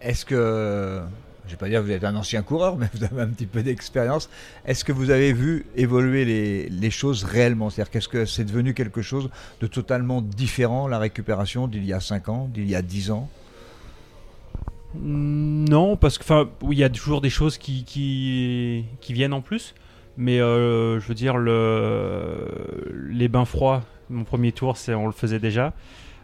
Est-ce 0.00 0.24
que 0.24 1.02
je 1.50 1.56
ne 1.56 1.58
vais 1.58 1.66
pas 1.66 1.68
dire 1.68 1.80
que 1.80 1.86
vous 1.86 1.90
êtes 1.90 2.04
un 2.04 2.14
ancien 2.14 2.42
coureur, 2.42 2.76
mais 2.78 2.86
vous 2.94 3.04
avez 3.04 3.22
un 3.22 3.28
petit 3.28 3.46
peu 3.46 3.62
d'expérience. 3.62 4.30
Est-ce 4.64 4.84
que 4.84 4.92
vous 4.92 5.10
avez 5.10 5.32
vu 5.32 5.66
évoluer 5.76 6.24
les, 6.70 6.90
choses 6.90 7.24
réellement? 7.24 7.70
C'est-à-dire 7.70 7.90
qu'est-ce 7.90 8.08
que 8.08 8.24
c'est 8.24 8.44
devenu 8.44 8.72
quelque 8.72 9.02
chose 9.02 9.30
de 9.60 9.66
totalement 9.66 10.22
différent, 10.22 10.86
la 10.86 10.98
récupération 10.98 11.66
d'il 11.66 11.84
y 11.84 11.92
a 11.92 12.00
5 12.00 12.28
ans, 12.28 12.50
d'il 12.52 12.68
y 12.68 12.76
a 12.76 12.82
10 12.82 13.10
ans? 13.10 13.28
Non, 14.94 15.96
parce 15.96 16.18
que 16.18 16.24
y 16.72 16.84
a 16.84 16.90
toujours 16.90 17.20
des 17.20 17.30
choses 17.30 17.58
qui, 17.58 18.84
viennent 19.08 19.32
en 19.32 19.40
plus. 19.40 19.74
Mais 20.16 20.40
euh, 20.40 21.00
je 21.00 21.06
veux 21.06 21.14
dire, 21.14 21.36
le, 21.36 22.46
les 23.08 23.28
bains 23.28 23.44
froids, 23.44 23.82
mon 24.08 24.24
premier 24.24 24.52
tour, 24.52 24.76
on 24.88 25.06
le 25.06 25.12
faisait 25.12 25.38
déjà. 25.38 25.72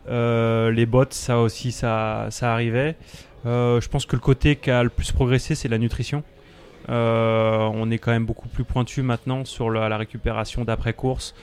Euh, 0.08 0.70
les 0.70 0.86
bottes, 0.86 1.14
ça 1.14 1.40
aussi, 1.40 1.72
ça 1.72 2.28
arrivait. 2.42 2.96
Euh, 3.44 3.80
je 3.80 3.88
pense 3.88 4.06
que 4.06 4.16
le 4.16 4.20
côté 4.20 4.56
qui 4.56 4.70
a 4.70 4.82
le 4.82 4.88
plus 4.88 5.12
progressé, 5.12 5.54
c'est 5.54 5.68
la 5.68 5.78
nutrition. 5.78 6.22
Euh, 6.88 7.68
on 7.74 7.90
est 7.90 7.98
quand 7.98 8.12
même 8.12 8.26
beaucoup 8.26 8.48
plus 8.48 8.64
pointu 8.64 9.02
maintenant 9.02 9.44
sur 9.44 9.70
la, 9.70 9.96
récupération 9.96 10.64
d'après-course. 10.64 11.34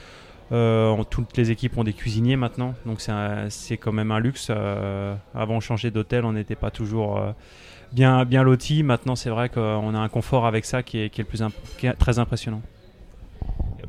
Euh, 0.51 0.95
toutes 1.09 1.35
les 1.38 1.51
équipes 1.51 1.77
ont 1.77 1.83
des 1.83 1.93
cuisiniers 1.93 2.35
maintenant, 2.35 2.75
donc 2.85 3.01
c'est 3.01 3.77
quand 3.77 3.91
même 3.91 4.12
un 4.12 4.19
luxe. 4.19 4.47
Euh, 4.50 5.15
avant, 5.33 5.59
changer 5.59 5.91
d'hôtel, 5.91 6.25
on 6.25 6.33
n'était 6.33 6.55
pas 6.55 6.71
toujours 6.71 7.19
bien, 7.91 8.25
bien 8.25 8.43
loti. 8.43 8.83
Maintenant, 8.83 9.15
c'est 9.15 9.29
vrai 9.29 9.50
qu'on 9.50 9.95
a 9.95 10.00
un 10.00 10.09
confort 10.09 10.45
avec 10.45 10.65
ça 10.65 10.83
qui 10.83 11.00
est, 11.00 11.17
le 11.17 11.23
plus 11.23 11.41
très 11.97 12.19
impressionnant. 12.19 12.62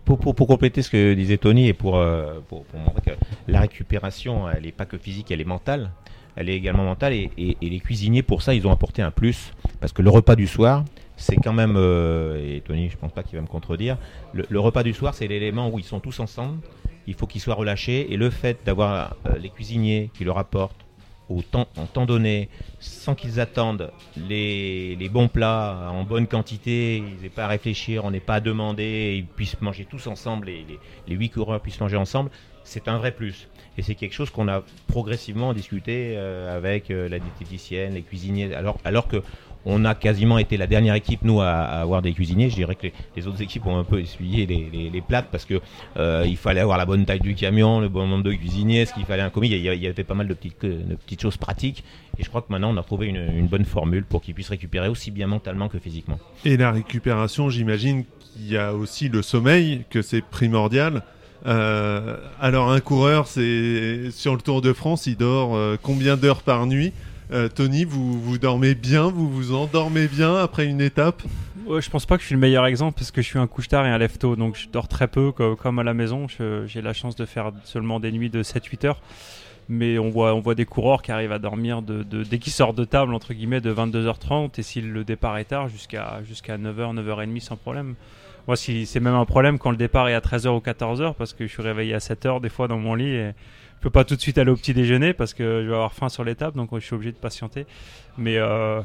Pour, 0.04 0.18
compléter 0.34 0.82
ce 0.82 0.90
que 0.90 1.14
disait 1.14 1.38
Tony 1.38 1.68
et 1.68 1.73
pour, 1.73 1.94
montrer 1.94 3.02
que 3.04 3.11
la 3.49 3.61
récupération, 3.61 4.49
elle 4.49 4.64
n'est 4.64 4.73
pas 4.73 4.87
que 4.87 4.99
physique, 4.99 5.30
elle 5.30 5.40
est 5.40 5.46
mentale. 5.46 5.90
Elle 6.36 6.48
est 6.48 6.56
également 6.56 6.84
mentale 6.84 7.12
et, 7.12 7.30
et, 7.36 7.56
les 7.60 7.80
cuisiniers, 7.80 8.22
pour 8.22 8.42
ça, 8.42 8.54
ils 8.54 8.66
ont 8.66 8.72
apporté 8.72 9.02
un 9.02 9.10
plus. 9.10 9.52
Parce 9.80 9.92
que 9.92 10.02
le 10.02 10.10
repas 10.10 10.36
du 10.36 10.46
soir, 10.46 10.84
c'est 11.16 11.36
quand 11.36 11.52
même, 11.52 11.76
et 11.76 12.60
Tony, 12.64 12.90
je 12.90 12.96
pense 12.96 13.12
pas 13.12 13.22
qu'il 13.22 13.36
va 13.36 13.42
me 13.42 13.46
contredire, 13.46 13.96
le, 14.32 14.60
repas 14.60 14.82
du 14.82 14.92
soir, 14.92 15.14
c'est 15.14 15.28
l'élément 15.28 15.70
où 15.70 15.78
ils 15.78 15.84
sont 15.84 16.00
tous 16.00 16.18
ensemble. 16.20 16.58
Il 17.06 17.14
faut 17.14 17.26
qu'ils 17.26 17.40
soient 17.40 17.54
relâchés. 17.54 18.12
Et 18.12 18.16
le 18.16 18.30
fait 18.30 18.58
d'avoir 18.64 19.16
euh, 19.26 19.38
les 19.38 19.50
cuisiniers 19.50 20.10
qui 20.14 20.24
leur 20.24 20.38
apportent 20.38 20.84
au 21.28 21.42
temps, 21.42 21.68
en 21.76 21.86
temps 21.86 22.06
donné, 22.06 22.48
sans 22.80 23.14
qu'ils 23.14 23.40
attendent 23.40 23.90
les, 24.16 25.08
bons 25.10 25.28
plats 25.28 25.90
en 25.90 26.04
bonne 26.04 26.26
quantité, 26.26 26.96
ils 26.98 27.22
n'aient 27.22 27.28
pas 27.30 27.44
à 27.44 27.48
réfléchir, 27.48 28.04
on 28.04 28.10
n'est 28.10 28.20
pas 28.20 28.36
à 28.36 28.40
demander, 28.40 29.14
ils 29.16 29.26
puissent 29.26 29.60
manger 29.60 29.86
tous 29.86 30.06
ensemble, 30.06 30.46
les, 30.46 30.66
les, 31.08 31.14
huit 31.14 31.30
coureurs 31.30 31.60
puissent 31.60 31.80
manger 31.80 31.96
ensemble, 31.96 32.30
c'est 32.64 32.88
un 32.88 32.99
vrai 32.99 33.12
plus. 33.12 33.49
Et 33.76 33.83
c'est 33.83 33.94
quelque 33.94 34.14
chose 34.14 34.30
qu'on 34.30 34.49
a 34.49 34.62
progressivement 34.87 35.52
discuté 35.52 36.14
euh, 36.16 36.56
avec 36.56 36.90
euh, 36.90 37.09
la 37.09 37.18
diététicienne, 37.18 37.94
les 37.94 38.02
cuisiniers, 38.02 38.54
alors, 38.54 38.78
alors 38.85 39.09
que 39.09 39.23
on 39.66 39.85
a 39.85 39.94
quasiment 39.94 40.38
été 40.38 40.56
la 40.56 40.66
dernière 40.66 40.94
équipe, 40.94 41.21
nous, 41.23 41.40
à, 41.40 41.52
avoir 41.52 42.02
des 42.02 42.12
cuisiniers. 42.12 42.50
Je 42.50 42.54
dirais 42.54 42.75
que 42.75 42.88
les, 43.16 43.26
autres 43.26 43.40
équipes 43.42 43.66
ont 43.66 43.78
un 43.78 43.85
peu 43.85 44.00
essuyé 44.00 44.47
les, 44.47 45.00
plates 45.00 45.28
parce 45.30 45.44
que 45.44 45.61
euh, 45.97 46.25
il 46.26 46.37
fallait 46.37 46.61
avoir 46.61 46.78
la 46.78 46.87
bonne 46.87 47.04
taille 47.04 47.21
du 47.21 47.35
camion, 47.35 47.80
le 47.80 47.88
bon 47.88 48.06
nombre 48.06 48.25
de 48.25 48.33
cuisiniers, 48.33 48.87
ce 48.87 48.94
qu'il 48.94 49.04
fallait 49.04 49.23
un 49.23 49.30
commis. 49.30 49.49
Il 49.49 49.59
y, 49.59 49.87
avait 49.87 50.04
pas 50.04 50.14
mal 50.14 50.28
de 50.28 50.35
petites, 50.35 50.62
de 50.62 50.94
petites 50.94 51.21
choses 51.21 51.37
pratiques. 51.37 51.85
Et 52.18 52.23
je 52.23 52.28
crois 52.28 52.42
que 52.42 52.50
maintenant, 52.50 52.75
on 52.75 52.76
a 52.76 52.83
trouvé 52.83 53.06
une, 53.06 53.47
bonne 53.47 53.64
formule 53.64 54.04
pour 54.04 54.23
qu'ils 54.23 54.35
puissent 54.35 54.50
récupérer 54.50 54.88
aussi 54.88 55.11
bien 55.11 55.26
mentalement 55.26 55.68
que 55.68 55.78
physiquement. 55.78 56.18
Et 56.44 56.56
la 56.56 56.71
récupération, 56.71 57.50
j'imagine 57.50 58.04
qu'il 58.04 58.50
y 58.50 58.56
a 58.56 58.75
aussi 58.75 59.09
le 59.09 59.23
sommeil, 59.23 59.85
que 59.90 60.02
c'est 60.02 60.23
primordial. 60.23 61.02
Euh, 61.46 62.16
alors 62.40 62.70
un 62.70 62.80
coureur, 62.80 63.26
c'est 63.26 64.10
sur 64.10 64.34
le 64.34 64.40
Tour 64.40 64.62
de 64.62 64.72
France, 64.72 65.06
il 65.06 65.16
dort 65.16 65.54
euh, 65.54 65.76
combien 65.80 66.16
d'heures 66.16 66.42
par 66.42 66.66
nuit? 66.66 66.92
Euh, 67.32 67.48
Tony, 67.48 67.84
vous, 67.84 68.20
vous 68.20 68.38
dormez 68.38 68.74
bien, 68.74 69.08
vous 69.08 69.30
vous 69.30 69.52
endormez 69.52 70.08
bien 70.08 70.36
après 70.36 70.66
une 70.66 70.80
étape? 70.80 71.22
Ouais, 71.66 71.80
Je 71.80 71.90
pense 71.90 72.06
pas 72.06 72.16
que 72.16 72.22
je 72.22 72.26
suis 72.26 72.34
le 72.34 72.40
meilleur 72.40 72.66
exemple 72.66 72.98
parce 72.98 73.10
que 73.10 73.22
je 73.22 73.26
suis 73.26 73.38
un 73.38 73.46
couche-tard 73.46 73.86
et 73.86 73.90
un 73.90 73.98
lève-tôt, 73.98 74.36
donc 74.36 74.56
je 74.56 74.68
dors 74.68 74.88
très 74.88 75.08
peu 75.08 75.32
comme, 75.32 75.78
à 75.78 75.82
la 75.82 75.94
maison. 75.94 76.26
J'ai 76.66 76.82
la 76.82 76.92
chance 76.92 77.16
de 77.16 77.24
faire 77.24 77.52
seulement 77.64 78.00
des 78.00 78.12
nuits 78.12 78.30
de 78.30 78.42
7-8 78.42 78.86
heures. 78.86 79.00
Mais 79.70 79.98
on 79.98 80.10
voit, 80.10 80.34
on 80.34 80.40
voit 80.40 80.54
des 80.54 80.66
coureurs 80.66 81.00
qui 81.00 81.10
arrivent 81.10 81.32
à 81.32 81.38
dormir 81.38 81.80
de, 81.80 82.02
dès 82.02 82.38
qu'ils 82.38 82.52
sortent 82.52 82.76
de 82.76 82.84
table, 82.84 83.14
entre 83.14 83.32
guillemets, 83.32 83.62
de 83.62 83.72
22h30 83.72 84.50
et 84.58 84.62
si 84.62 84.82
le 84.82 85.04
départ 85.04 85.38
est 85.38 85.44
tard, 85.44 85.68
jusqu'à 85.68 86.20
jusqu'à 86.24 86.58
9h, 86.58 86.94
9h30 86.94 87.40
sans 87.40 87.56
problème. 87.56 87.94
Moi, 88.46 88.56
c'est 88.56 89.00
même 89.00 89.14
un 89.14 89.24
problème 89.24 89.58
quand 89.58 89.70
le 89.70 89.76
départ 89.76 90.08
est 90.08 90.14
à 90.14 90.20
13h 90.20 90.48
ou 90.48 90.58
14h 90.58 91.14
parce 91.14 91.32
que 91.32 91.46
je 91.46 91.52
suis 91.52 91.62
réveillé 91.62 91.94
à 91.94 91.98
7h 91.98 92.40
des 92.40 92.50
fois 92.50 92.68
dans 92.68 92.78
mon 92.78 92.94
lit 92.94 93.14
et 93.14 93.32
peux 93.84 93.90
pas 93.90 94.04
tout 94.04 94.16
de 94.16 94.20
suite 94.20 94.38
aller 94.38 94.50
au 94.50 94.56
petit 94.56 94.72
déjeuner 94.72 95.12
parce 95.12 95.34
que 95.34 95.62
je 95.62 95.68
vais 95.68 95.74
avoir 95.74 95.92
faim 95.92 96.08
sur 96.08 96.24
l'étape, 96.24 96.56
donc 96.56 96.70
je 96.72 96.80
suis 96.80 96.94
obligé 96.94 97.12
de 97.12 97.18
patienter. 97.18 97.66
Mais 98.16 98.38
euh, 98.38 98.80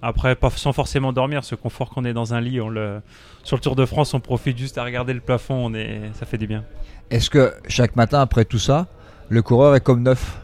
après, 0.00 0.36
sans 0.54 0.72
forcément 0.72 1.12
dormir, 1.12 1.42
ce 1.42 1.56
confort 1.56 1.90
qu'on 1.90 2.04
est 2.04 2.12
dans 2.12 2.34
un 2.34 2.40
lit, 2.40 2.60
on 2.60 2.68
le, 2.68 3.00
sur 3.42 3.56
le 3.56 3.60
Tour 3.60 3.74
de 3.74 3.84
France, 3.84 4.14
on 4.14 4.20
profite 4.20 4.56
juste 4.56 4.78
à 4.78 4.84
regarder 4.84 5.12
le 5.12 5.20
plafond, 5.20 5.72
ça 6.14 6.24
fait 6.24 6.38
du 6.38 6.46
bien. 6.46 6.62
Est-ce 7.10 7.30
que 7.30 7.52
chaque 7.66 7.96
matin, 7.96 8.20
après 8.20 8.44
tout 8.44 8.60
ça, 8.60 8.86
le 9.28 9.42
coureur 9.42 9.74
est 9.74 9.80
comme 9.80 10.04
neuf? 10.04 10.38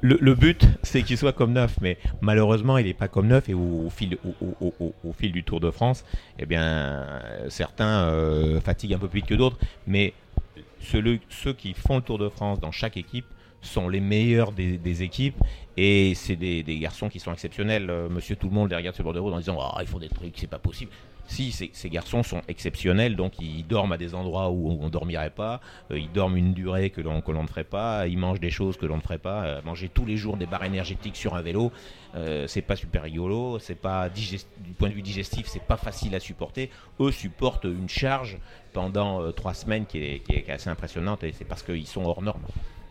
Le, 0.00 0.34
but, 0.34 0.66
c'est 0.82 1.02
qu'il 1.02 1.16
soit 1.18 1.32
comme 1.32 1.52
neuf, 1.52 1.76
mais 1.80 1.98
malheureusement, 2.20 2.78
il 2.78 2.86
n'est 2.86 2.94
pas 2.94 3.08
comme 3.08 3.26
neuf. 3.26 3.48
Et 3.48 3.54
au, 3.54 3.88
fil, 3.90 4.18
du 5.32 5.44
Tour 5.44 5.60
de 5.60 5.70
France, 5.70 6.04
eh 6.38 6.46
bien, 6.46 7.20
certains 7.48 8.04
euh, 8.04 8.60
fatiguent 8.60 8.94
un 8.94 8.98
peu 8.98 9.08
plus 9.08 9.20
vite 9.20 9.28
que 9.28 9.34
d'autres. 9.34 9.58
Mais 9.86 10.12
ceux, 10.80 11.52
qui 11.54 11.74
font 11.74 11.96
le 11.96 12.02
Tour 12.02 12.18
de 12.18 12.28
France 12.28 12.60
dans 12.60 12.72
chaque 12.72 12.96
équipe 12.96 13.26
sont 13.62 13.88
les 13.88 14.00
meilleurs 14.00 14.52
des, 14.52 15.02
équipes 15.02 15.36
et 15.76 16.14
c'est 16.14 16.36
des, 16.36 16.78
garçons 16.78 17.08
qui 17.08 17.18
sont 17.18 17.32
exceptionnels. 17.32 17.90
Euh, 17.90 18.08
monsieur 18.08 18.36
tout 18.36 18.48
le 18.48 18.54
monde 18.54 18.70
les 18.70 18.76
regarde 18.76 18.94
sur 18.94 19.02
bord 19.02 19.12
de 19.12 19.18
route 19.18 19.34
en 19.34 19.38
disant 19.38 19.58
ah 19.60 19.78
il 19.80 19.88
faut 19.88 19.98
des 19.98 20.08
trucs, 20.08 20.34
c'est 20.36 20.46
pas 20.46 20.58
possible. 20.58 20.92
Si 21.26 21.52
ces, 21.52 21.90
garçons 21.90 22.22
sont 22.22 22.42
exceptionnels, 22.48 23.16
donc 23.16 23.38
ils 23.40 23.66
dorment 23.66 23.92
à 23.92 23.98
des 23.98 24.14
endroits 24.14 24.50
où 24.50 24.70
on, 24.80 24.84
ne 24.84 24.90
dormirait 24.90 25.30
pas, 25.30 25.60
euh, 25.90 25.98
ils 25.98 26.10
dorment 26.10 26.36
une 26.36 26.54
durée 26.54 26.90
que 26.90 27.00
l'on 27.00 27.22
ne 27.42 27.46
ferait 27.48 27.64
pas, 27.64 28.06
ils 28.06 28.18
mangent 28.18 28.40
des 28.40 28.50
choses 28.50 28.76
que 28.76 28.86
l'on 28.86 28.96
ne 28.96 29.02
ferait 29.02 29.18
pas, 29.18 29.44
euh, 29.44 29.62
manger 29.64 29.88
tous 29.88 30.04
les 30.04 30.16
jours 30.16 30.36
des 30.36 30.46
barres 30.46 30.64
énergétiques 30.64 31.16
sur 31.16 31.34
un 31.34 31.42
vélo, 31.42 31.72
c'est 32.46 32.62
pas 32.62 32.76
super 32.76 33.02
rigolo, 33.02 33.58
c'est 33.58 33.74
pas 33.74 34.08
du 34.08 34.72
point 34.78 34.88
de 34.88 34.94
vue 34.94 35.02
digestif, 35.02 35.48
c'est 35.48 35.62
pas 35.62 35.76
facile 35.76 36.14
à 36.14 36.20
supporter. 36.20 36.70
Eux 36.98 37.12
supportent 37.12 37.64
une 37.64 37.90
charge 37.90 38.38
pendant 38.76 39.22
euh, 39.22 39.32
trois 39.32 39.54
semaines 39.54 39.86
qui 39.86 39.98
est, 39.98 40.50
assez 40.50 40.68
impressionnante 40.68 41.24
et 41.24 41.32
c'est 41.32 41.46
parce 41.46 41.62
qu'ils 41.62 41.86
sont 41.86 42.04
hors 42.04 42.20
normes. 42.20 42.42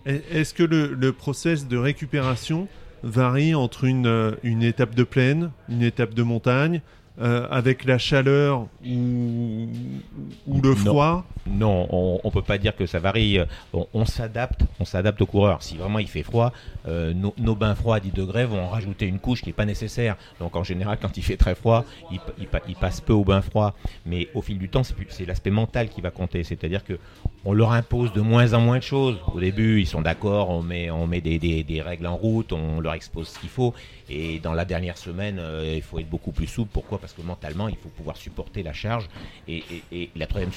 Est-ce 0.07 0.55
que 0.55 0.63
le, 0.63 1.13
process 1.13 1.67
de 1.67 1.77
récupération 1.77 2.67
varie 3.03 3.53
entre 3.53 3.85
euh, 3.85 4.35
une 4.41 4.63
étape 4.63 4.95
de 4.95 5.03
plaine, 5.03 5.51
une 5.69 5.83
étape 5.83 6.15
de 6.15 6.23
montagne, 6.23 6.81
euh, 7.22 7.48
avec 7.50 7.86
la 7.86 7.98
chaleur 7.98 8.67
ou, 8.86 9.67
ou 10.48 10.62
le 10.62 10.75
froid 10.75 11.24
Non, 11.48 11.88
on, 11.89 12.19
ne 12.25 12.29
peut 12.29 12.41
pas 12.41 12.57
dire 12.57 12.75
que 12.75 12.86
ça 12.86 13.00
varie. 13.00 13.39
On, 13.74 14.05
s'adapte, 14.05 14.62
on 14.81 14.86
s'adapte 14.86 15.22
au 15.22 15.25
coureur. 15.25 15.63
Si 15.63 15.77
vraiment 15.77 16.00
il 16.00 16.10
fait 16.10 16.24
froid, 16.24 16.51
euh, 16.88 17.13
nos, 17.13 17.55
bains 17.55 17.75
froids 17.75 17.98
à 17.98 18.00
10 18.01 18.12
degrés 18.12 18.45
vont 18.45 18.62
en 18.62 18.67
rajouter 18.67 19.05
une 19.05 19.19
couche 19.19 19.41
qui 19.41 19.50
n'est 19.50 19.53
pas 19.53 19.65
nécessaire. 19.65 20.17
Donc 20.39 20.57
en 20.57 20.63
général, 20.63 20.98
quand 21.01 21.15
il 21.15 21.24
fait 21.24 21.38
très 21.38 21.55
froid, 21.55 21.86
il, 22.12 22.19
il, 22.67 22.75
passe 22.75 23.00
peu 23.00 23.13
au 23.13 23.24
bain 23.24 23.41
froid. 23.41 23.75
Mais 24.05 24.27
au 24.34 24.41
fil 24.41 24.57
du 24.57 24.67
temps, 24.67 24.84
c'est 24.84 25.25
l'aspect 25.25 25.51
mental 25.51 25.88
qui 25.88 26.01
va 26.01 26.12
compter. 26.12 26.43
C'est-à-dire 26.43 26.84
que 26.84 27.00
on 27.45 27.53
leur 27.53 27.72
impose 27.72 28.12
de 28.12 28.22
moins 28.22 28.53
en 28.53 28.60
moins 28.60 28.79
de 28.79 28.84
choses. 28.84 29.17
Au 29.34 29.39
début, 29.39 29.79
ils 29.79 29.86
sont 29.86 30.01
d'accord, 30.01 30.50
on 30.50 30.63
met, 30.63 30.89
on 30.89 31.05
met 31.05 31.22
des, 31.22 31.38
des, 31.39 31.81
règles 31.81 32.07
en 32.07 32.15
route, 32.15 32.51
on 32.51 32.81
leur 32.81 32.93
expose 32.93 33.29
ce 33.29 33.39
qu'il 33.39 33.50
faut. 33.50 33.74
Et 34.09 34.39
dans 34.39 34.53
la 34.53 34.65
dernière 34.65 34.97
semaine, 34.97 35.38
euh, 35.39 35.74
il 35.75 35.81
faut 35.81 36.00
être 36.00 36.09
beaucoup 36.09 36.31
plus 36.31 36.47
souple. 36.47 36.69
Pourquoi? 36.71 37.00
Parce 37.00 37.13
que 37.13 37.21
mentalement, 37.21 37.67
il 37.67 37.75
faut 37.75 37.89
pouvoir 37.89 38.17
supporter 38.17 38.62
la 38.62 38.74
charge. 38.74 39.07
Et, 39.47 39.63
la 40.15 40.27
troisième 40.27 40.51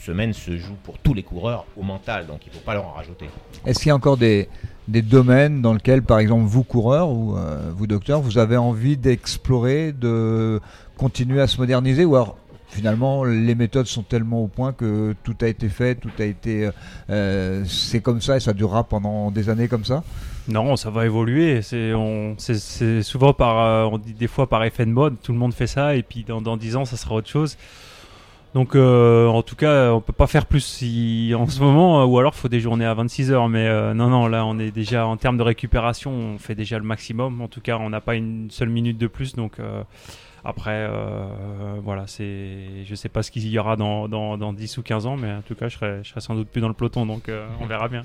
semaine 0.00 0.32
se 0.32 0.56
joue 0.56 0.76
pour 0.84 0.98
tous 0.98 1.14
les 1.14 1.22
coureurs 1.22 1.66
au 1.76 1.82
mental, 1.82 2.26
donc 2.26 2.40
il 2.46 2.50
ne 2.50 2.54
faut 2.54 2.64
pas 2.64 2.74
leur 2.74 2.86
en 2.86 2.92
rajouter. 2.92 3.26
Est-ce 3.66 3.80
qu'il 3.80 3.88
y 3.88 3.90
a 3.90 3.96
encore 3.96 4.16
des, 4.16 4.48
domaines 4.88 5.62
dans 5.62 5.72
lesquels, 5.72 6.02
par 6.02 6.18
exemple, 6.18 6.44
vous 6.44 6.64
coureurs 6.64 7.10
ou 7.10 7.36
euh, 7.36 7.72
vous 7.74 7.86
docteurs, 7.86 8.20
vous 8.20 8.38
avez 8.38 8.56
envie 8.56 8.96
d'explorer, 8.96 9.92
de 9.92 10.60
continuer 10.96 11.40
à 11.40 11.46
se 11.46 11.58
moderniser? 11.58 12.04
Ou 12.04 12.16
alors 12.16 12.36
finalement, 12.72 13.24
les 13.24 13.54
méthodes 13.54 13.86
sont 13.86 14.02
tellement 14.02 14.42
au 14.42 14.46
point 14.46 14.72
que 14.72 15.14
tout 15.22 15.36
a 15.42 15.46
été 15.46 15.68
fait, 15.68 15.94
tout 15.94 16.10
a 16.18 16.24
été. 16.24 16.70
Euh, 17.10 17.62
c'est 17.66 18.00
comme 18.00 18.20
ça 18.20 18.36
et 18.36 18.40
ça 18.40 18.52
durera 18.54 18.84
pendant 18.84 19.30
des 19.30 19.50
années 19.50 19.68
comme 19.68 19.84
ça 19.84 20.02
Non, 20.48 20.76
ça 20.76 20.90
va 20.90 21.04
évoluer. 21.04 21.60
C'est 21.62 21.92
souvent 23.02 23.34
par. 23.34 23.58
Euh, 23.58 23.84
on 23.84 23.98
dit 23.98 24.14
des 24.14 24.26
fois 24.26 24.48
par 24.48 24.64
effet 24.64 24.86
de 24.86 24.90
mode, 24.90 25.16
tout 25.22 25.32
le 25.32 25.38
monde 25.38 25.52
fait 25.52 25.66
ça 25.66 25.94
et 25.94 26.02
puis 26.02 26.24
dans, 26.24 26.40
dans 26.40 26.56
10 26.56 26.76
ans, 26.76 26.84
ça 26.84 26.96
sera 26.96 27.14
autre 27.14 27.28
chose. 27.28 27.56
Donc, 28.54 28.74
euh, 28.74 29.28
en 29.28 29.42
tout 29.42 29.56
cas, 29.56 29.92
on 29.92 30.02
peut 30.02 30.12
pas 30.12 30.26
faire 30.26 30.44
plus 30.44 30.82
en 31.34 31.48
ce 31.48 31.60
moment, 31.60 32.04
ou 32.04 32.18
alors 32.18 32.32
il 32.36 32.38
faut 32.38 32.48
des 32.48 32.60
journées 32.60 32.84
à 32.84 32.92
26 32.92 33.32
heures. 33.32 33.48
Mais 33.48 33.94
non, 33.94 34.08
non, 34.08 34.26
là, 34.26 34.44
on 34.44 34.58
est 34.58 34.70
déjà 34.70 35.06
en 35.06 35.16
termes 35.16 35.38
de 35.38 35.42
récupération, 35.42 36.10
on 36.10 36.38
fait 36.38 36.54
déjà 36.54 36.78
le 36.78 36.84
maximum. 36.84 37.40
En 37.40 37.48
tout 37.48 37.60
cas, 37.62 37.78
on 37.78 37.90
n'a 37.90 38.00
pas 38.00 38.14
une 38.14 38.50
seule 38.50 38.68
minute 38.68 38.98
de 38.98 39.06
plus, 39.06 39.34
donc 39.34 39.58
après, 40.44 40.86
euh, 40.90 41.78
voilà, 41.82 42.06
c'est, 42.06 42.84
je 42.84 42.94
sais 42.94 43.08
pas 43.08 43.22
ce 43.22 43.30
qu'il 43.30 43.46
y 43.46 43.58
aura 43.58 43.76
dans, 43.76 44.08
dans, 44.08 44.36
dans, 44.36 44.52
10 44.52 44.78
ou 44.78 44.82
15 44.82 45.06
ans, 45.06 45.16
mais 45.16 45.32
en 45.32 45.42
tout 45.42 45.54
cas, 45.54 45.68
je 45.68 45.76
serai, 45.76 46.00
je 46.02 46.10
serai 46.10 46.20
sans 46.20 46.34
doute 46.34 46.48
plus 46.48 46.60
dans 46.60 46.68
le 46.68 46.74
peloton, 46.74 47.06
donc 47.06 47.28
euh, 47.28 47.46
on 47.60 47.66
verra 47.66 47.88
bien. 47.88 48.02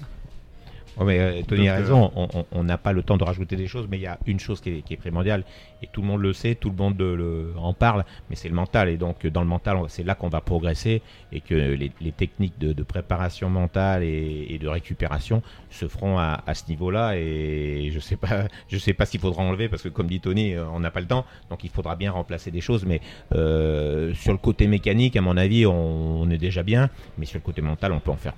Mais 1.05 1.19
euh, 1.19 1.41
Tony 1.47 1.69
a 1.69 1.75
raison, 1.75 2.11
on 2.51 2.63
n'a 2.63 2.77
pas 2.77 2.93
le 2.93 3.03
temps 3.03 3.17
de 3.17 3.23
rajouter 3.23 3.55
des 3.55 3.67
choses, 3.67 3.87
mais 3.89 3.97
il 3.97 4.01
y 4.01 4.07
a 4.07 4.17
une 4.25 4.39
chose 4.39 4.61
qui 4.61 4.69
est, 4.69 4.81
qui 4.81 4.93
est, 4.93 4.97
primordiale, 4.97 5.43
et 5.81 5.87
tout 5.87 6.01
le 6.01 6.07
monde 6.07 6.21
le 6.21 6.33
sait, 6.33 6.55
tout 6.55 6.69
le 6.69 6.75
monde 6.75 6.99
le, 6.99 7.53
en 7.57 7.73
parle, 7.73 8.03
mais 8.29 8.35
c'est 8.35 8.49
le 8.49 8.55
mental. 8.55 8.89
Et 8.89 8.97
donc, 8.97 9.25
dans 9.27 9.41
le 9.41 9.47
mental, 9.47 9.77
c'est 9.89 10.03
là 10.03 10.15
qu'on 10.15 10.29
va 10.29 10.41
progresser 10.41 11.01
et 11.31 11.41
que 11.41 11.53
les, 11.53 12.11
techniques 12.11 12.57
de, 12.57 12.83
préparation 12.83 13.49
mentale 13.49 14.03
et, 14.03 14.57
de 14.59 14.67
récupération 14.67 15.43
se 15.69 15.87
feront 15.87 16.17
à, 16.17 16.41
ce 16.53 16.67
niveau-là. 16.69 17.17
Et 17.17 17.89
je 17.93 17.99
sais 17.99 18.15
pas, 18.15 18.47
je 18.69 18.77
sais 18.77 18.93
pas 18.93 19.05
s'il 19.05 19.19
faudra 19.19 19.43
enlever 19.43 19.69
parce 19.69 19.83
que, 19.83 19.89
comme 19.89 20.07
dit 20.07 20.19
Tony, 20.19 20.53
euh, 20.53 20.65
on 20.73 20.79
n'a 20.79 20.91
pas 20.91 21.01
le 21.01 21.07
temps, 21.07 21.25
donc 21.49 21.63
il 21.63 21.69
faudra 21.69 21.95
bien 21.95 22.11
remplacer 22.11 22.49
des 22.49 22.61
choses. 22.61 22.85
Mais 22.85 23.01
euh, 23.35 24.13
sur 24.15 24.31
le 24.31 24.37
côté 24.39 24.67
mécanique, 24.67 25.15
à 25.15 25.21
mon 25.21 25.37
avis, 25.37 25.65
on, 25.65 26.29
est 26.29 26.37
déjà 26.37 26.63
bien, 26.63 26.89
mais 27.17 27.25
sur 27.25 27.37
le 27.37 27.43
côté 27.43 27.61
mental, 27.61 27.91
on 27.91 27.99
peut 27.99 28.11
en 28.11 28.17
faire, 28.17 28.33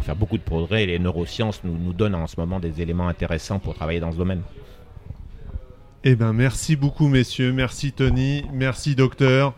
faire 0.00 0.16
beaucoup 0.16 0.38
de 0.38 0.42
progrès. 0.42 0.86
Les 0.86 0.98
neurosciences 0.98 1.62
nous, 1.64 1.76
nous 1.76 1.92
donnent 1.96 2.14
en 2.14 2.26
ce 2.26 2.38
moment 2.38 2.60
des 2.60 2.80
éléments 2.80 3.08
intéressants 3.08 3.58
pour 3.58 3.74
travailler 3.74 4.00
dans 4.00 4.12
ce 4.12 4.16
domaine. 4.16 4.42
Eh 6.04 6.14
ben, 6.14 6.32
merci 6.32 6.76
beaucoup, 6.76 7.08
messieurs. 7.08 7.52
Merci, 7.52 7.92
Tony. 7.92 8.44
Merci, 8.52 8.94
docteur. 8.94 9.54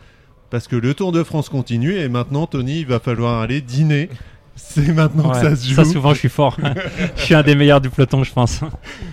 Parce 0.50 0.66
que 0.66 0.76
le 0.76 0.95
Tour 0.95 1.12
de 1.12 1.23
France 1.23 1.50
continue 1.50 1.99
et 1.99 2.09
maintenant, 2.09 2.47
Tony, 2.47 2.80
il 2.80 2.87
va 2.87 3.00
falloir 3.00 3.42
aller 3.42 3.61
dîner. 3.61 4.09
C'est 4.57 4.92
maintenant 4.92 5.30
que 5.30 5.37
ça 5.37 5.54
se 5.54 5.68
joue. 5.68 5.75
Ça, 5.75 5.85
souvent, 5.85 6.14
je 6.14 6.21
suis 6.21 6.28
fort. 6.28 6.57
je 7.16 7.23
suis 7.23 7.35
un 7.35 7.42
des 7.42 7.54
meilleurs 7.54 7.80
du 7.80 7.90
peloton, 7.90 8.25
je 8.25 8.33
pense. 8.33 8.61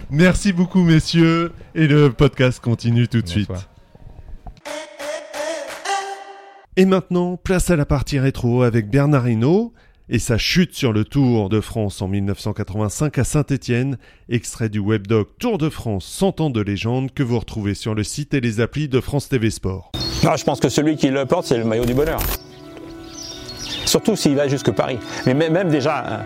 Merci 0.10 0.54
beaucoup, 0.54 0.82
messieurs. 0.82 1.52
Et 1.76 1.88
le 1.88 2.10
podcast 2.10 2.60
continue 2.62 3.08
tout 3.08 3.22
de 3.22 3.28
suite. 3.28 3.52
Et 6.78 6.86
maintenant, 6.86 7.38
place 7.38 7.70
à 7.70 7.76
la 7.76 7.86
partie 7.86 8.20
rétro 8.20 8.64
avec 8.64 8.90
Bernard 8.90 9.28
Hinault 9.28 9.74
et 10.10 10.20
sa 10.20 10.38
chute 10.38 10.76
sur 10.76 10.94
le 10.94 11.04
Tour 11.04 11.50
de 11.50 11.62
France 11.62 12.02
en 12.02 12.08
1985 12.08 13.18
à 13.18 13.24
Saint-Étienne, 13.24 13.98
extrait 14.30 14.70
du 14.70 14.80
webdoc 14.80 15.30
Tour 15.40 15.58
de 15.58 15.70
France 15.70 16.06
100 16.06 16.42
ans 16.42 16.50
de 16.50 16.62
légende 16.62 17.12
que 17.12 17.24
vous 17.24 17.40
retrouvez 17.40 17.74
sur 17.74 17.96
le 17.96 18.04
site 18.04 18.34
et 18.34 18.42
les 18.42 18.60
applis 18.60 18.88
de 18.88 19.00
France 19.00 19.30
TV 19.30 19.50
Sport. 19.50 19.92
Ah, 20.26 20.36
je 20.38 20.44
pense 20.44 20.60
que 20.60 20.70
celui 20.70 20.96
qui 20.96 21.10
le 21.10 21.26
porte, 21.26 21.46
c'est 21.46 21.58
le 21.58 21.64
maillot 21.64 21.86
du 21.86 21.94
bonheur. 21.94 22.20
Surtout 23.86 24.16
s'il 24.16 24.36
va 24.36 24.48
jusque 24.48 24.72
Paris. 24.72 24.98
Mais 25.26 25.34
même, 25.34 25.70
déjà, 25.70 26.22